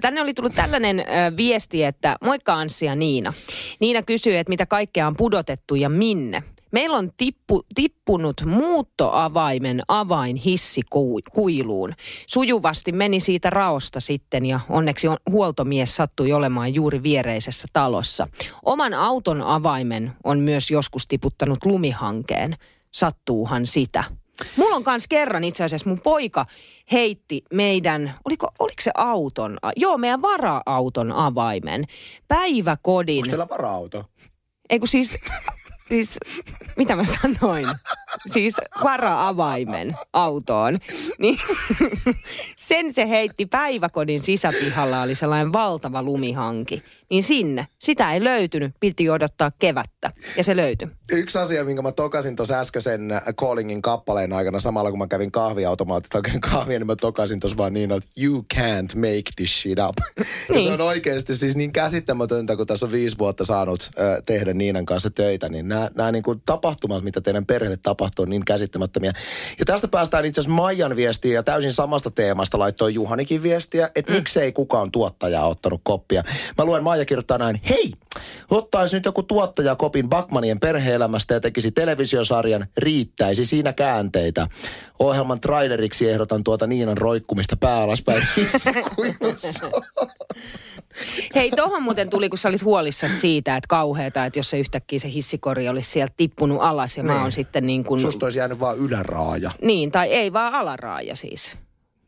Tänne 0.00 0.22
oli 0.22 0.34
tullut 0.34 0.54
tällainen 0.54 1.04
viesti, 1.36 1.84
että 1.84 2.16
moikka 2.24 2.54
Anssi 2.54 2.86
ja 2.86 2.94
Niina. 2.94 3.32
Niina 3.80 4.02
kysyy, 4.02 4.36
että 4.36 4.50
mitä 4.50 4.66
kaikkea 4.66 5.06
on 5.06 5.16
pudotettu 5.16 5.74
ja 5.74 5.88
minne. 5.88 6.42
Meillä 6.72 6.96
on 6.96 7.10
tippu, 7.16 7.62
tippunut 7.74 8.42
muuttoavaimen 8.46 9.80
avain 9.88 10.36
hissikuiluun. 10.36 11.92
Sujuvasti 12.26 12.92
meni 12.92 13.20
siitä 13.20 13.50
raosta 13.50 14.00
sitten 14.00 14.46
ja 14.46 14.60
onneksi 14.68 15.08
on, 15.08 15.16
huoltomies 15.30 15.96
sattui 15.96 16.32
olemaan 16.32 16.74
juuri 16.74 17.02
viereisessä 17.02 17.68
talossa. 17.72 18.28
Oman 18.64 18.94
auton 18.94 19.42
avaimen 19.42 20.12
on 20.24 20.38
myös 20.38 20.70
joskus 20.70 21.06
tiputtanut 21.06 21.64
lumihankeen. 21.64 22.56
Sattuuhan 22.90 23.66
sitä. 23.66 24.04
Mulla 24.56 24.76
on 24.76 24.84
kans 24.84 25.08
kerran 25.08 25.44
itse 25.44 25.64
asiassa 25.64 25.88
mun 25.88 26.00
poika 26.00 26.46
heitti 26.92 27.44
meidän, 27.52 28.14
oliko, 28.24 28.48
oliko 28.58 28.82
se 28.82 28.90
auton, 28.94 29.58
joo 29.76 29.98
meidän 29.98 30.22
vara-auton 30.22 31.12
avaimen 31.12 31.84
päiväkodin. 32.28 33.18
Onko 33.18 33.28
teillä 33.28 33.48
vara-auto? 33.48 34.04
Ei 34.70 34.78
kun 34.78 34.88
siis, 34.88 35.16
siis, 35.88 36.18
mitä 36.76 36.96
mä 36.96 37.04
sanoin? 37.04 37.66
Siis 38.26 38.56
vara-avaimen 38.84 39.96
autoon. 40.12 40.78
Niin 41.18 41.38
sen 42.56 42.92
se 42.92 43.08
heitti 43.08 43.46
päiväkodin 43.46 44.20
sisäpihalla, 44.20 45.02
oli 45.02 45.14
sellainen 45.14 45.52
valtava 45.52 46.02
lumihanki. 46.02 46.82
Niin 47.10 47.22
sinne, 47.22 47.66
sitä 47.78 48.12
ei 48.12 48.24
löytynyt, 48.24 48.72
piti 48.80 49.10
odottaa 49.10 49.50
kevättä. 49.58 50.10
Ja 50.36 50.44
se 50.44 50.56
löytyi. 50.56 50.88
Yksi 51.12 51.38
asia, 51.38 51.64
minkä 51.64 51.82
mä 51.82 51.92
tokasin 51.92 52.36
tuossa 52.36 52.58
äskeisen 52.60 53.12
äh, 53.12 53.22
Callingin 53.36 53.82
kappaleen 53.82 54.32
aikana, 54.32 54.60
samalla 54.60 54.90
kun 54.90 54.98
mä 54.98 55.06
kävin 55.06 55.32
kahviautomaatista 55.32 56.18
oikein 56.18 56.40
kahvia, 56.40 56.78
niin 56.78 56.86
mä 56.86 56.96
tokasin 56.96 57.40
tuossa 57.40 57.56
vaan 57.56 57.72
niin, 57.72 57.92
että 57.92 58.10
you 58.22 58.44
can't 58.54 58.96
make 58.96 59.22
this 59.36 59.60
shit 59.60 59.78
up. 59.88 59.96
Ja 60.18 60.24
se 60.48 60.52
Niin. 60.52 60.72
on 60.72 60.80
oikeasti 60.80 61.34
siis 61.34 61.56
niin 61.56 61.72
käsittämätöntä, 61.72 62.56
kun 62.56 62.66
tässä 62.66 62.86
on 62.86 62.92
viisi 62.92 63.18
vuotta 63.18 63.44
saanut 63.44 63.90
äh, 64.00 64.22
tehdä 64.26 64.54
Niinan 64.54 64.86
kanssa 64.86 65.10
töitä, 65.10 65.48
niin 65.48 65.68
nämä, 65.68 65.90
nämä 65.94 66.12
niin 66.12 66.22
kuin 66.22 66.42
tapahtumat, 66.46 67.04
mitä 67.04 67.20
teidän 67.20 67.46
perheelle 67.46 67.78
tapahtuu, 67.82 68.22
on 68.22 68.30
niin 68.30 68.44
käsittämättömiä. 68.44 69.12
Ja 69.58 69.64
tästä 69.64 69.88
päästään 69.88 70.24
itse 70.24 70.40
asiassa 70.40 70.56
Maijan 70.56 70.96
viestiin 70.96 71.34
ja 71.34 71.42
täysin 71.42 71.72
samasta 71.72 72.10
teemasta 72.10 72.58
laittoi 72.58 72.94
Juhanikin 72.94 73.42
viestiä, 73.42 73.90
että 73.94 74.12
mm. 74.12 74.16
miksei 74.16 74.52
kukaan 74.52 74.90
tuottaja 74.90 75.42
ottanut 75.42 75.80
koppia. 75.84 76.22
Mä 76.58 76.64
luen 76.64 76.84
Maija 77.00 77.06
kirjoittaa 77.06 77.38
näin, 77.38 77.60
hei, 77.68 77.92
ottaisi 78.50 78.96
nyt 78.96 79.04
joku 79.04 79.22
tuottaja 79.22 79.76
kopin 79.76 80.08
Backmanien 80.08 80.60
perheelämästä 80.60 81.34
ja 81.34 81.40
tekisi 81.40 81.70
televisiosarjan, 81.70 82.66
riittäisi 82.76 83.44
siinä 83.44 83.72
käänteitä. 83.72 84.46
Ohjelman 84.98 85.40
traileriksi 85.40 86.10
ehdotan 86.10 86.44
tuota 86.44 86.66
Niinan 86.66 86.98
roikkumista 86.98 87.56
pää 87.56 87.76
alaspäin. 87.82 88.22
Hei, 91.34 91.50
tohon 91.50 91.82
muuten 91.82 92.10
tuli, 92.10 92.28
kun 92.28 92.38
sä 92.38 92.48
olit 92.48 92.64
huolissa 92.64 93.08
siitä, 93.08 93.56
että 93.56 93.68
kauheeta, 93.68 94.24
että 94.24 94.38
jos 94.38 94.50
se 94.50 94.58
yhtäkkiä 94.58 94.98
se 94.98 95.12
hissikori 95.12 95.68
olisi 95.68 95.90
sieltä 95.90 96.14
tippunut 96.16 96.58
alas 96.60 96.96
ja 96.96 97.02
mä 97.02 97.12
Niin. 97.12 97.22
oon 97.22 97.32
sitten 97.32 97.66
niin 97.66 97.84
kuin... 97.84 98.00
Susta 98.00 98.26
olisi 98.26 98.38
jäänyt 98.38 98.60
vaan 98.60 98.78
yläraaja. 98.78 99.50
Niin, 99.62 99.90
tai 99.90 100.08
ei 100.08 100.32
vaan 100.32 100.54
alaraaja 100.54 101.16
siis. 101.16 101.56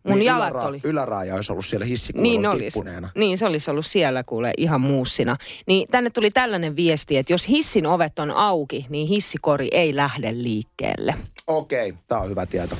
Mun 0.08 0.18
Niin 0.18 0.26
jalat 0.26 0.50
ylära- 0.54 0.66
oli... 0.66 0.80
Yläraaja 0.84 1.34
olisi 1.34 1.52
ollut 1.52 1.66
siellä 1.66 1.86
hissikuilun 1.86 2.30
Niin 2.32 2.46
olisi. 2.46 2.80
Niin, 3.14 3.38
se 3.38 3.46
olisi 3.46 3.70
ollut 3.70 3.86
siellä 3.86 4.24
kuule 4.24 4.52
ihan 4.56 4.80
muussina. 4.80 5.36
Niin 5.66 5.88
tänne 5.88 6.10
tuli 6.10 6.30
tällainen 6.30 6.76
viesti, 6.76 7.16
että 7.16 7.32
jos 7.32 7.48
hissin 7.48 7.86
ovet 7.86 8.18
on 8.18 8.30
auki, 8.30 8.86
niin 8.88 9.08
hissikori 9.08 9.68
ei 9.72 9.96
lähde 9.96 10.32
liikkeelle. 10.32 11.14
Okei, 11.46 11.94
tämä 12.08 12.20
on 12.20 12.30
hyvä 12.30 12.46
tieto. 12.46 12.76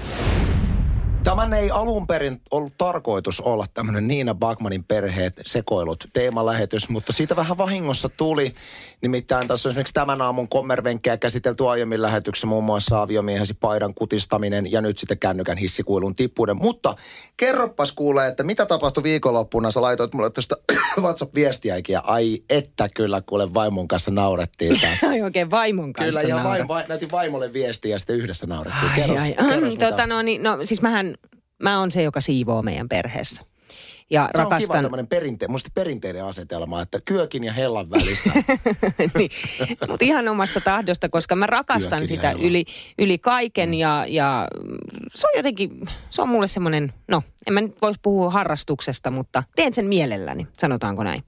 Tämän 1.24 1.52
ei 1.52 1.70
alun 1.70 2.06
perin 2.06 2.40
ollut 2.50 2.72
tarkoitus 2.78 3.40
olla 3.40 3.66
tämmöinen 3.74 4.08
Niina 4.08 4.34
Bakmanin 4.34 4.84
perheet 4.84 5.34
sekoilut 5.46 6.04
teemalähetys, 6.12 6.88
mutta 6.88 7.12
siitä 7.12 7.36
vähän 7.36 7.58
vahingossa 7.58 8.08
tuli. 8.08 8.54
Nimittäin 9.02 9.48
tässä 9.48 9.68
on 9.68 9.70
esimerkiksi 9.70 9.94
tämän 9.94 10.22
aamun 10.22 10.48
kommervenkkejä 10.48 11.16
käsitelty 11.16 11.68
aiemmin 11.68 12.02
lähetyksessä 12.02 12.46
muun 12.46 12.64
muassa 12.64 13.02
aviomiehesi 13.02 13.54
paidan 13.54 13.94
kutistaminen 13.94 14.72
ja 14.72 14.80
nyt 14.80 14.98
sitten 14.98 15.18
kännykän 15.18 15.56
hissikuilun 15.56 16.14
tippuuden. 16.14 16.56
Mutta 16.56 16.96
kerroppas 17.36 17.92
kuulee, 17.92 18.28
että 18.28 18.42
mitä 18.42 18.66
tapahtui 18.66 19.02
viikonloppuna. 19.02 19.70
Sä 19.70 19.82
laitoit 19.82 20.14
mulle 20.14 20.30
tästä 20.30 20.54
WhatsApp-viestiäkin 21.02 21.92
ja 21.92 22.02
ai 22.04 22.38
että 22.50 22.88
kyllä 22.88 23.22
kuule 23.26 23.54
vaimon 23.54 23.88
kanssa 23.88 24.10
naurettiin. 24.10 24.80
Ai 25.10 25.22
oikein 25.22 25.50
vaimon 25.50 25.92
kanssa 25.92 26.20
Kyllä, 26.20 26.36
ja 26.36 26.44
vaim, 26.44 26.68
va, 26.68 26.82
näytin 26.88 27.10
vaimolle 27.10 27.52
viestiä 27.52 27.90
ja 27.90 27.98
sitten 27.98 28.16
yhdessä 28.16 28.46
naurettiin. 28.46 28.90
Ai, 28.90 28.96
Kerros, 28.96 29.20
ai. 29.20 29.34
kerros, 29.34 29.72
mitä- 29.72 29.90
tota, 29.90 30.06
no, 30.06 30.22
niin, 30.22 30.42
no 30.42 30.58
siis 30.64 30.82
mähän, 30.82 31.11
mä 31.62 31.78
oon 31.78 31.90
se, 31.90 32.02
joka 32.02 32.20
siivoo 32.20 32.62
meidän 32.62 32.88
perheessä. 32.88 33.42
Ja 34.10 34.20
Se 34.20 34.24
on 34.24 34.30
kiva 34.32 34.42
rakastan... 34.44 34.82
tämmöinen 34.82 35.06
perinte- 35.06 35.70
perinteinen 35.74 36.24
asetelma, 36.24 36.82
että 36.82 37.00
kyökin 37.04 37.44
ja 37.44 37.52
hellan 37.52 37.90
välissä. 37.90 38.30
niin, 39.14 39.30
mutta 39.88 40.04
ihan 40.04 40.28
omasta 40.28 40.60
tahdosta, 40.60 41.08
koska 41.08 41.36
mä 41.36 41.46
rakastan 41.46 41.98
Kyökin 41.98 42.08
sitä 42.08 42.30
yli, 42.30 42.64
yli 42.98 43.18
kaiken 43.18 43.74
ja, 43.74 44.04
ja 44.08 44.48
se 45.14 45.26
on 45.26 45.32
jotenkin, 45.36 45.70
se 46.10 46.22
on 46.22 46.28
mulle 46.28 46.46
semmoinen, 46.48 46.92
no 47.08 47.22
en 47.46 47.54
mä 47.54 47.60
nyt 47.60 47.82
voisi 47.82 48.00
puhua 48.02 48.30
harrastuksesta, 48.30 49.10
mutta 49.10 49.42
teen 49.56 49.74
sen 49.74 49.86
mielelläni, 49.86 50.46
sanotaanko 50.52 51.02
näin. 51.02 51.22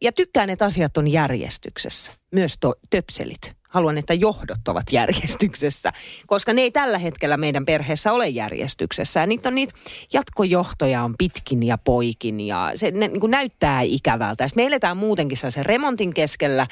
Ja 0.00 0.12
tykkään, 0.12 0.50
että 0.50 0.64
asiat 0.64 0.96
on 0.96 1.08
järjestyksessä, 1.08 2.12
myös 2.32 2.56
to, 2.60 2.74
töpselit. 2.90 3.59
Haluan, 3.70 3.98
että 3.98 4.14
johdot 4.14 4.68
ovat 4.68 4.92
järjestyksessä, 4.92 5.92
koska 6.26 6.52
ne 6.52 6.62
ei 6.62 6.70
tällä 6.70 6.98
hetkellä 6.98 7.36
meidän 7.36 7.66
perheessä 7.66 8.12
ole 8.12 8.28
järjestyksessä. 8.28 9.20
Ja 9.20 9.26
niitä 9.26 9.48
on 9.48 9.54
niitä 9.54 9.74
jatkojohtoja 10.12 11.02
on 11.02 11.14
pitkin 11.18 11.62
ja 11.62 11.78
poikin 11.78 12.40
ja 12.40 12.72
se 12.74 12.90
ne, 12.90 13.08
niin 13.08 13.20
kuin 13.20 13.30
näyttää 13.30 13.80
ikävältä. 13.82 14.44
Ja 14.44 14.48
sit 14.48 14.56
me 14.56 14.66
eletään 14.66 14.96
muutenkin 14.96 15.38
sen 15.48 15.66
remontin 15.66 16.14
keskellä, 16.14 16.66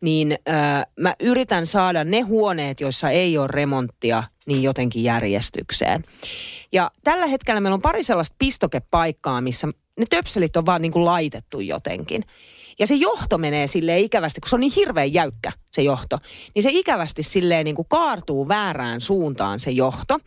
niin 0.00 0.32
ö, 0.32 0.52
mä 1.00 1.14
yritän 1.20 1.66
saada 1.66 2.04
ne 2.04 2.20
huoneet, 2.20 2.80
joissa 2.80 3.10
ei 3.10 3.38
ole 3.38 3.48
remonttia, 3.50 4.22
niin 4.46 4.62
jotenkin 4.62 5.04
järjestykseen. 5.04 6.04
Ja 6.72 6.90
tällä 7.04 7.26
hetkellä 7.26 7.60
meillä 7.60 7.74
on 7.74 7.82
pari 7.82 8.02
sellaista 8.02 8.36
pistokepaikkaa, 8.38 9.40
missä 9.40 9.66
ne 9.98 10.04
töpselit 10.10 10.56
on 10.56 10.66
vaan 10.66 10.82
niin 10.82 10.92
kuin 10.92 11.04
laitettu 11.04 11.60
jotenkin. 11.60 12.24
Ja 12.78 12.86
se 12.86 12.94
johto 12.94 13.38
menee 13.38 13.66
silleen 13.66 14.04
ikävästi, 14.04 14.40
kun 14.40 14.48
se 14.48 14.56
on 14.56 14.60
niin 14.60 14.72
hirveän 14.76 15.14
jäykkä 15.14 15.52
se 15.72 15.82
johto, 15.82 16.18
niin 16.54 16.62
se 16.62 16.70
ikävästi 16.72 17.22
silleen 17.22 17.64
niin 17.64 17.76
kuin 17.76 17.88
kaartuu 17.88 18.48
väärään 18.48 19.00
suuntaan 19.00 19.60
se 19.60 19.70
johto 19.70 20.18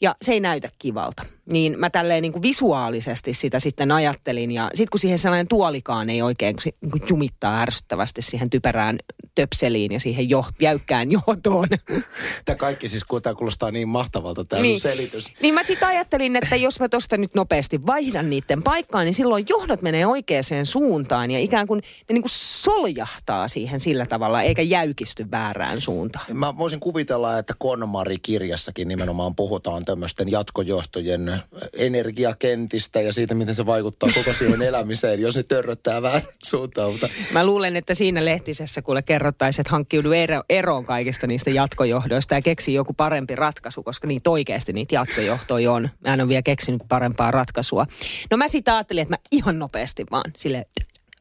ja 0.00 0.14
se 0.22 0.32
ei 0.32 0.40
näytä 0.40 0.68
kivalta. 0.78 1.24
Niin 1.50 1.80
mä 1.80 1.90
tälleen 1.90 2.22
niin 2.22 2.32
kuin 2.32 2.42
visuaalisesti 2.42 3.34
sitä 3.34 3.60
sitten 3.60 3.92
ajattelin 3.92 4.52
ja 4.52 4.70
sitten 4.74 4.90
kun 4.90 5.00
siihen 5.00 5.18
sellainen 5.18 5.48
tuolikaan 5.48 6.10
ei 6.10 6.22
oikein 6.22 6.54
kun 6.54 6.62
se 6.62 6.70
niin 6.80 6.90
kuin 6.90 7.02
jumittaa 7.08 7.60
ärsyttävästi 7.60 8.22
siihen 8.22 8.50
typerään 8.50 8.98
töpseliin 9.34 9.92
ja 9.92 10.00
siihen 10.00 10.30
joht, 10.30 10.54
jäykkään 10.60 11.12
johtoon. 11.12 11.68
Tämä 12.44 12.56
kaikki 12.56 12.88
siis, 12.88 13.04
tämä 13.22 13.34
kuulostaa 13.34 13.70
niin 13.70 13.88
mahtavalta, 13.88 14.44
tämä 14.44 14.62
Niin. 14.62 14.80
sun 14.80 14.90
selitys. 14.90 15.32
Niin 15.42 15.54
mä 15.54 15.62
sitten 15.62 15.88
ajattelin, 15.88 16.36
että 16.36 16.56
jos 16.56 16.80
mä 16.80 16.88
tosta 16.88 17.16
nyt 17.16 17.34
nopeasti 17.34 17.86
vaihdan 17.86 18.30
niiden 18.30 18.62
paikkaan, 18.62 19.04
niin 19.04 19.14
silloin 19.14 19.46
johdot 19.48 19.82
menee 19.82 20.06
oikeaan 20.06 20.32
suuntaan 20.64 21.30
ja 21.30 21.38
ikään 21.38 21.66
kuin 21.66 21.82
ne 22.08 22.12
niin 22.12 22.22
kuin 22.22 22.30
soljahtaa 22.30 23.48
siihen 23.48 23.80
sillä 23.80 24.06
tavalla, 24.06 24.42
eikä 24.42 24.62
jäykisty 24.62 25.30
väärään 25.30 25.80
suuntaan. 25.80 26.24
Mä 26.32 26.58
voisin 26.58 26.80
kuvitella, 26.80 27.38
että 27.38 27.54
Konmari-kirjassakin 27.58 28.88
nimenomaan 28.88 29.34
puhutaan 29.36 29.84
tämmöisten 29.84 30.30
jatkojohtojen 30.30 31.31
energiakentistä 31.72 33.00
ja 33.00 33.12
siitä, 33.12 33.34
miten 33.34 33.54
se 33.54 33.66
vaikuttaa 33.66 34.10
koko 34.14 34.32
siihen 34.32 34.62
elämiseen, 34.72 35.20
jos 35.20 35.36
ne 35.36 35.42
törröttää 35.42 36.02
väärään 36.02 36.32
suuntaan. 36.44 36.92
Mutta 36.92 37.08
Mä 37.32 37.46
luulen, 37.46 37.76
että 37.76 37.94
siinä 37.94 38.24
lehtisessä 38.24 38.82
kuule 38.82 39.02
kerrottaisiin, 39.02 39.60
että 39.60 39.70
hankkiudu 39.70 40.12
ero, 40.12 40.42
eroon 40.48 40.84
kaikista 40.84 41.26
niistä 41.26 41.50
jatkojohdoista 41.50 42.34
ja 42.34 42.42
keksi 42.42 42.74
joku 42.74 42.92
parempi 42.92 43.36
ratkaisu, 43.36 43.82
koska 43.82 44.06
niitä 44.06 44.30
oikeasti 44.30 44.72
niitä 44.72 44.94
jatkojohtoja 44.94 45.72
on. 45.72 45.88
Mä 46.00 46.14
en 46.14 46.20
ole 46.20 46.28
vielä 46.28 46.42
keksinyt 46.42 46.82
parempaa 46.88 47.30
ratkaisua. 47.30 47.86
No 48.30 48.36
mä 48.36 48.48
sitten 48.48 48.74
ajattelin, 48.74 49.02
että 49.02 49.12
mä 49.12 49.18
ihan 49.32 49.58
nopeasti 49.58 50.06
vaan 50.10 50.32
sille 50.36 50.64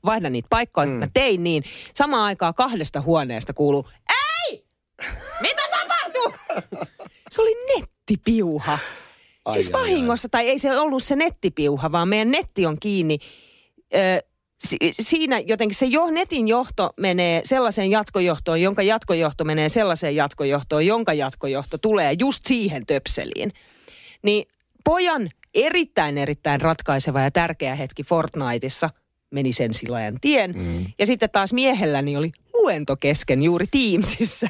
vaihdan 0.05 0.31
niitä 0.31 0.47
paikkoja. 0.49 0.87
Mm. 0.87 0.93
Mä 0.93 1.07
tein 1.13 1.43
niin. 1.43 1.63
Samaan 1.93 2.23
aikaan 2.23 2.53
kahdesta 2.53 3.01
huoneesta 3.01 3.53
kuuluu, 3.53 3.89
ei! 4.09 4.65
Mitä 5.41 5.61
tapahtuu? 5.71 6.57
Se 7.31 7.41
oli 7.41 7.55
nettipiuha. 7.75 8.79
Ai, 9.45 9.53
siis 9.53 9.67
ai, 9.67 9.81
vahingossa, 9.81 10.29
tai 10.29 10.49
ei 10.49 10.59
se 10.59 10.79
ollut 10.79 11.03
se 11.03 11.15
nettipiuha, 11.15 11.91
vaan 11.91 12.07
meidän 12.07 12.31
netti 12.31 12.65
on 12.65 12.77
kiinni. 12.79 13.17
Ö, 13.95 13.97
si- 14.63 14.77
siinä 15.01 15.39
jotenkin 15.39 15.77
se 15.77 15.85
jo, 15.85 16.11
netin 16.11 16.47
johto 16.47 16.93
menee 16.97 17.41
sellaiseen 17.45 17.91
jatkojohtoon, 17.91 18.61
jonka 18.61 18.83
jatkojohto 18.83 19.43
menee 19.43 19.69
sellaiseen 19.69 20.15
jatkojohtoon, 20.15 20.85
jonka 20.85 21.13
jatkojohto 21.13 21.77
tulee 21.77 22.15
just 22.19 22.45
siihen 22.45 22.85
töpseliin. 22.85 23.51
Niin 24.23 24.47
pojan 24.85 25.29
erittäin 25.53 26.17
erittäin 26.17 26.61
ratkaiseva 26.61 27.21
ja 27.21 27.31
tärkeä 27.31 27.75
hetki 27.75 28.03
Fortniteissa 28.03 28.89
meni 29.31 29.53
sen 29.53 29.73
silajan 29.73 30.17
tien. 30.21 30.53
Mm. 30.57 30.85
Ja 30.99 31.05
sitten 31.05 31.29
taas 31.29 31.53
miehelläni 31.53 32.17
oli 32.17 32.31
luento 32.61 32.95
kesken 32.95 33.43
juuri 33.43 33.65
Teamsissa. 33.71 34.47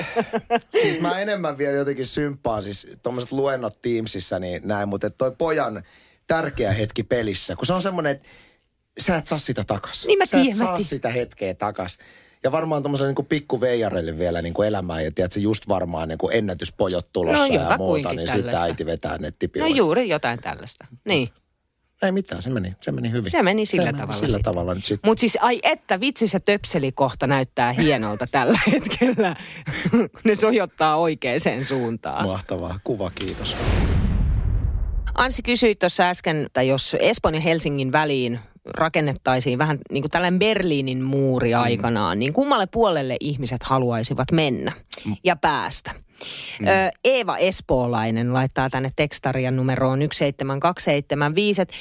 siis 0.82 1.00
mä 1.00 1.20
enemmän 1.20 1.58
vielä 1.58 1.76
jotenkin 1.76 2.06
symppaan, 2.06 2.62
siis 2.62 2.86
tuommoiset 3.02 3.32
luennot 3.32 3.80
Teamsissa, 3.82 4.38
niin 4.38 4.62
näin, 4.64 4.88
mutta 4.88 5.10
toi 5.10 5.32
pojan 5.38 5.82
tärkeä 6.26 6.72
hetki 6.72 7.02
pelissä, 7.02 7.56
kun 7.56 7.66
se 7.66 7.72
on 7.72 7.82
semmoinen, 7.82 8.12
että 8.12 8.28
sä 9.00 9.16
et 9.16 9.26
saa 9.26 9.38
sitä 9.38 9.64
takas. 9.64 10.06
Niin 10.06 10.18
mä 10.18 10.26
sä 10.26 10.36
et 10.36 10.42
tiedän, 10.42 10.58
mä 10.58 10.64
saa 10.64 10.80
sitä 10.80 11.08
hetkeä 11.08 11.54
takas. 11.54 11.98
Ja 12.44 12.52
varmaan 12.52 12.82
tuommoiselle 12.82 13.12
niin 13.18 13.26
pikku 13.26 13.60
veijarelle 13.60 14.18
vielä 14.18 14.42
niin 14.42 14.54
kuin 14.54 14.68
elämään 14.68 15.04
ja 15.04 15.10
tiedätkö, 15.14 15.40
just 15.40 15.68
varmaan 15.68 16.08
niin 16.08 16.18
kuin 16.18 16.36
ennätyspojot 16.36 17.12
tulossa 17.12 17.46
No, 17.54 17.54
ja 17.70 17.76
muuta, 17.78 18.12
niin 18.12 18.28
sitten 18.28 18.44
tällaista. 18.44 18.62
äiti 18.62 18.86
vetää 18.86 19.12
no 19.12 19.18
nettipiuhat. 19.20 19.76
juuri 19.76 20.08
jotain 20.08 20.40
tällaista. 20.40 20.86
Niin. 21.04 21.28
Ei 22.02 22.12
mitään, 22.12 22.42
se 22.42 22.50
meni, 22.50 22.74
se 22.80 22.92
meni 22.92 23.10
hyvin. 23.10 23.30
Se 23.30 23.42
meni 23.42 23.66
sillä 23.66 23.86
se 23.86 23.92
tavalla 23.92 24.12
Sillä 24.12 24.28
sitten. 24.28 24.42
tavalla 24.44 24.74
nyt 24.74 24.84
sitten. 24.84 25.08
Mutta 25.08 25.20
siis 25.20 25.38
ai 25.40 25.60
että 25.62 26.00
vitsi 26.00 26.28
se 26.28 26.38
töpselikohta 26.40 27.26
näyttää 27.26 27.72
hienolta 27.72 28.26
tällä 28.32 28.58
hetkellä, 28.72 29.34
kun 29.90 30.08
ne 30.24 30.34
sojottaa 30.34 30.96
oikeaan 30.96 31.40
suuntaan. 31.68 32.26
Mahtavaa. 32.26 32.80
Kuva, 32.84 33.10
kiitos. 33.14 33.56
Anssi 35.14 35.42
kysyi 35.42 35.74
tuossa 35.74 36.02
äsken, 36.08 36.44
että 36.46 36.62
jos 36.62 36.96
Espoon 37.00 37.34
ja 37.34 37.40
Helsingin 37.40 37.92
väliin 37.92 38.38
rakennettaisiin 38.78 39.58
vähän 39.58 39.78
niin 39.90 40.02
kuin 40.02 40.10
tällainen 40.10 40.38
Berliinin 40.38 41.02
muuri 41.02 41.54
aikanaan, 41.54 42.18
niin 42.18 42.32
kummalle 42.32 42.66
puolelle 42.66 43.16
ihmiset 43.20 43.62
haluaisivat 43.62 44.32
mennä 44.32 44.72
ja 45.24 45.36
päästä? 45.36 45.90
Ö, 46.62 46.90
Eeva 47.04 47.36
Espoolainen 47.36 48.32
laittaa 48.32 48.70
tänne 48.70 48.90
tekstarian 48.96 49.56
numeroon 49.56 49.98
17275, 49.98 51.62
että 51.62 51.74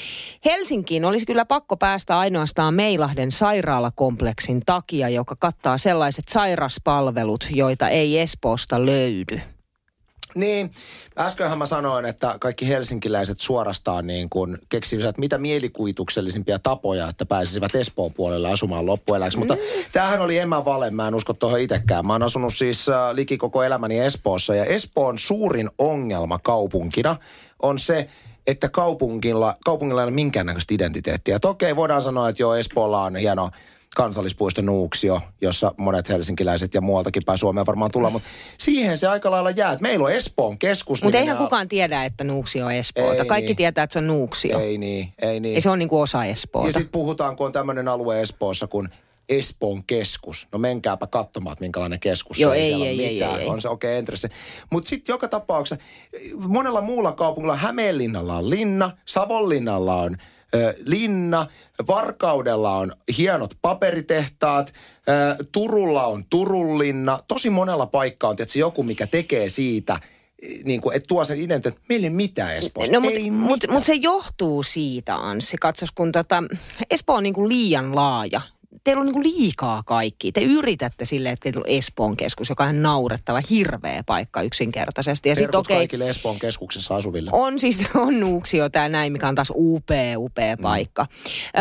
Helsinkiin 0.45 1.06
olisi 1.06 1.25
kyllä 1.25 1.45
pakko 1.45 1.78
päästä 1.78 2.19
ainoastaan 2.19 2.73
Meilahden 2.73 3.32
sairaalakompleksin 3.32 4.62
takia, 4.65 5.10
joka 5.10 5.36
kattaa 5.39 5.78
sellaiset 5.78 6.28
sairaspalvelut, 6.28 7.47
joita 7.52 7.89
ei 7.89 8.19
Espoosta 8.19 8.86
löydy. 8.86 9.41
Niin, 10.35 10.71
äskenhän 11.17 11.57
mä 11.57 11.65
sanoin, 11.65 12.05
että 12.05 12.35
kaikki 12.39 12.67
helsinkiläiset 12.67 13.39
suorastaan 13.39 14.07
niin 14.07 14.29
kuin 14.29 14.57
keksivät 14.69 15.17
mitä 15.17 15.37
mielikuvituksellisimpia 15.37 16.59
tapoja, 16.59 17.09
että 17.09 17.25
pääsisivät 17.25 17.75
Espoon 17.75 18.13
puolelle 18.13 18.51
asumaan 18.51 18.85
loppueläksi. 18.85 19.37
Mutta 19.37 19.57
tämähän 19.91 20.21
oli 20.21 20.37
Emma 20.37 20.65
Vale, 20.65 20.91
mä 20.91 21.07
en 21.07 21.15
usko 21.15 21.33
tuohon 21.33 21.59
itsekään. 21.59 22.07
Mä 22.07 22.13
oon 22.13 22.23
asunut 22.23 22.55
siis 22.55 22.89
äh, 22.89 23.13
liki 23.13 23.37
koko 23.37 23.63
elämäni 23.63 23.99
Espoossa 23.99 24.55
ja 24.55 24.65
Espoon 24.65 25.19
suurin 25.19 25.69
ongelma 25.77 26.39
kaupunkina 26.39 27.15
on 27.61 27.79
se, 27.79 28.09
että 28.47 28.69
kaupungilla, 28.69 29.55
kaupungilla 29.65 30.01
ei 30.01 30.05
ole 30.05 30.11
minkäännäköistä 30.11 30.73
identiteettiä. 30.73 31.35
Että 31.35 31.49
okei, 31.49 31.75
voidaan 31.75 32.01
sanoa, 32.01 32.29
että 32.29 32.43
joo, 32.43 32.55
Espoolla 32.55 33.03
on 33.03 33.15
hieno 33.15 33.51
kansallispuisto 34.03 34.62
Nuuksio, 34.62 35.21
jossa 35.41 35.73
monet 35.77 36.09
helsinkiläiset 36.09 36.73
ja 36.73 36.81
muualtakin 36.81 37.21
päin 37.25 37.38
Suomea 37.38 37.65
varmaan 37.65 37.91
tullaan, 37.91 38.13
mutta 38.13 38.29
siihen 38.57 38.97
se 38.97 39.07
aika 39.07 39.31
lailla 39.31 39.49
jää. 39.51 39.77
Meillä 39.81 40.05
on 40.05 40.12
Espoon 40.12 40.57
keskus. 40.57 41.03
Mutta 41.03 41.17
eihän 41.17 41.38
kukaan 41.38 41.67
tiedä, 41.67 42.03
että 42.03 42.23
Nuuksio 42.23 42.65
on 42.65 42.71
Espoota. 42.71 43.13
Ei 43.13 43.25
Kaikki 43.25 43.47
niin. 43.47 43.57
tietää, 43.57 43.83
että 43.83 43.93
se 43.93 43.99
on 43.99 44.07
Nuuksio. 44.07 44.59
Ei 44.59 44.77
niin, 44.77 45.13
ei 45.21 45.39
niin. 45.39 45.55
Ei 45.55 45.62
se 45.62 45.69
on 45.69 45.79
niinku 45.79 46.01
osa 46.01 46.25
Espoota. 46.25 46.67
ja 46.67 46.73
sitten 46.73 46.91
puhutaan, 46.91 47.35
kun 47.35 47.45
on 47.45 47.51
tämmöinen 47.51 47.88
alue 47.88 48.21
Espoossa 48.21 48.67
kuin 48.67 48.89
Espoon 49.29 49.83
keskus. 49.83 50.47
No 50.51 50.59
menkääpä 50.59 51.07
katsomaan, 51.07 51.53
että 51.53 51.63
minkälainen 51.63 51.99
keskus 51.99 52.39
Joo, 52.39 52.51
se 52.51 52.57
ei, 52.57 52.63
ei, 52.63 52.75
ole 52.75 52.88
ei, 52.88 53.13
mitään. 53.13 53.35
ei, 53.35 53.41
ei. 53.41 53.47
On 53.47 53.62
se 53.62 53.69
okei, 53.69 53.89
okay, 53.89 53.97
entressi. 53.97 54.27
Mutta 54.69 54.89
sitten 54.89 55.13
joka 55.13 55.27
tapauksessa, 55.27 55.85
monella 56.47 56.81
muulla 56.81 57.12
kaupungilla, 57.12 57.55
Hämeenlinnalla 57.55 58.35
on 58.35 58.49
linna, 58.49 58.91
Savonlinnalla 59.05 59.95
on 60.01 60.17
linna, 60.85 61.47
Varkaudella 61.88 62.75
on 62.75 62.93
hienot 63.17 63.57
paperitehtaat, 63.62 64.73
Turulla 65.51 66.05
on 66.05 66.25
Turunlinna. 66.29 67.23
Tosi 67.27 67.49
monella 67.49 67.85
paikkaa 67.85 68.29
on 68.29 68.35
tietysti 68.35 68.59
joku, 68.59 68.83
mikä 68.83 69.07
tekee 69.07 69.49
siitä, 69.49 69.99
niin 70.63 70.81
kuin, 70.81 70.95
että 70.95 71.07
tuo 71.07 71.25
sen 71.25 71.39
identiteetin, 71.39 71.85
meillä 71.89 72.05
ei 72.05 72.09
mitään 72.09 72.55
Espoossa. 72.55 72.93
No, 72.93 72.99
mutta 72.99 73.19
mut, 73.31 73.65
mut 73.69 73.83
se 73.83 73.93
johtuu 73.93 74.63
siitä, 74.63 75.15
Anssi. 75.15 75.57
Katsos, 75.57 75.91
kun 75.91 76.12
tota, 76.12 76.43
Espoo 76.89 77.15
on 77.15 77.23
niinku 77.23 77.49
liian 77.49 77.95
laaja 77.95 78.41
teillä 78.83 78.99
on 78.99 79.05
niinku 79.05 79.23
liikaa 79.23 79.83
kaikki. 79.85 80.31
Te 80.31 80.41
yritätte 80.41 81.05
silleen, 81.05 81.33
että 81.33 81.43
teillä 81.43 81.59
on 81.59 81.77
Espoon 81.77 82.17
keskus, 82.17 82.49
joka 82.49 82.63
on 82.63 82.81
naurettava, 82.81 83.41
hirveä 83.49 84.03
paikka 84.05 84.41
yksinkertaisesti. 84.41 85.29
Ja 85.29 85.35
sit, 85.35 85.55
okei, 85.55 85.77
kaikille 85.77 86.09
Espoon 86.09 86.39
keskuksessa 86.39 86.95
asuville. 86.95 87.29
on 87.33 87.59
siis 87.59 87.85
on 87.95 88.19
Nuuksio 88.19 88.69
tämä 88.69 88.89
näin, 88.89 89.11
mikä 89.11 89.27
on 89.27 89.35
taas 89.35 89.51
upea, 89.55 90.19
upea 90.19 90.55
Mm. 90.55 90.61
paikka. 90.61 91.05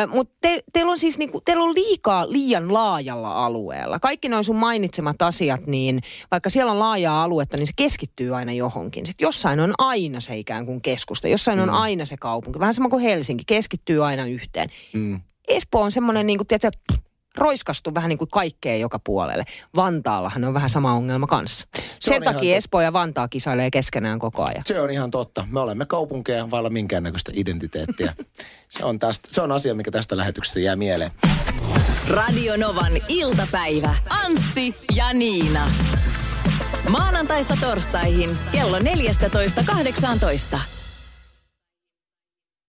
Mutta 0.09 0.35
te, 0.40 0.62
teillä 0.72 0.92
on 0.92 0.98
siis 0.98 1.18
niinku, 1.18 1.40
teillä 1.44 1.64
on 1.64 1.74
liikaa 1.74 2.33
liian 2.33 2.72
laajalla 2.74 3.44
alueella. 3.46 3.98
Kaikki 3.98 4.28
noin 4.28 4.44
sun 4.44 4.57
mainitsemat 4.57 5.22
asiat, 5.22 5.66
niin 5.66 6.00
vaikka 6.31 6.50
siellä 6.50 6.72
on 6.72 6.78
laajaa 6.78 7.22
aluetta, 7.24 7.57
niin 7.57 7.66
se 7.66 7.72
keskittyy 7.76 8.37
aina 8.37 8.52
johonkin. 8.52 9.07
Sitten 9.07 9.26
jossain 9.26 9.61
on 9.61 9.74
aina 9.78 10.20
se 10.20 10.38
ikään 10.38 10.66
kuin 10.66 10.81
keskusta, 10.83 11.28
jossain 11.28 11.61
on 11.61 11.70
aina 11.70 12.04
se 12.04 12.16
kaupunki. 12.16 12.59
Vähän 12.59 12.74
sama 12.74 12.88
kuin 12.88 13.02
Helsinki, 13.02 13.44
keskittyy 13.46 14.07
aina 14.07 14.26
yhteen. 14.26 14.68
Mm. 14.92 15.20
Espoo 15.48 15.83
on 15.83 15.92
semmoinen, 15.92 16.26
niin 16.26 16.38
kuin, 16.38 16.46
tiedätkö, 16.46 16.94
roiskastu 17.38 17.94
vähän 17.94 18.09
niin 18.09 18.18
kuin 18.18 18.29
kaikkeen 18.33 18.81
joka 18.81 18.98
puolelle. 18.98 19.44
Vantaallahan 19.77 20.44
on 20.44 20.55
vähän 20.55 20.70
sama 20.70 20.92
ongelma 20.92 21.27
kanssa. 21.27 21.68
Sen 22.01 22.16
on 22.16 22.22
ihan 22.22 22.35
takia. 22.35 22.57
Espoo 22.57 22.81
ja 22.81 22.92
Vantaa 22.92 23.29
kisailee 23.29 23.70
keskenään 23.70 24.18
koko 24.18 24.44
ajan. 24.44 24.62
Se 24.64 24.81
on 24.81 24.90
ihan 24.90 25.11
totta. 25.11 25.44
Me 25.51 25.61
olemme 25.61 25.87
kaupunkeja 25.87 26.51
vailla 26.51 26.70
minkäännäköistä 26.70 27.33
identiteettiä. 27.35 28.14
se, 28.68 28.85
on 28.85 28.98
tästä, 28.98 29.29
se 29.33 29.40
on 29.40 29.53
asia, 29.53 29.74
mikä 29.74 29.90
tästä 29.90 30.16
lähetyksestä 30.16 30.61
jää 30.61 30.77
mieleen. 30.77 31.11
Radio 32.11 32.57
Novan 32.57 32.92
iltapäivä. 33.09 33.94
Anssi 34.24 34.74
ja 34.96 35.12
Niina. 35.12 35.68
Maanantaista 36.88 37.55
torstaihin 37.61 38.31
kello 38.53 38.79
14.18. 38.79 40.78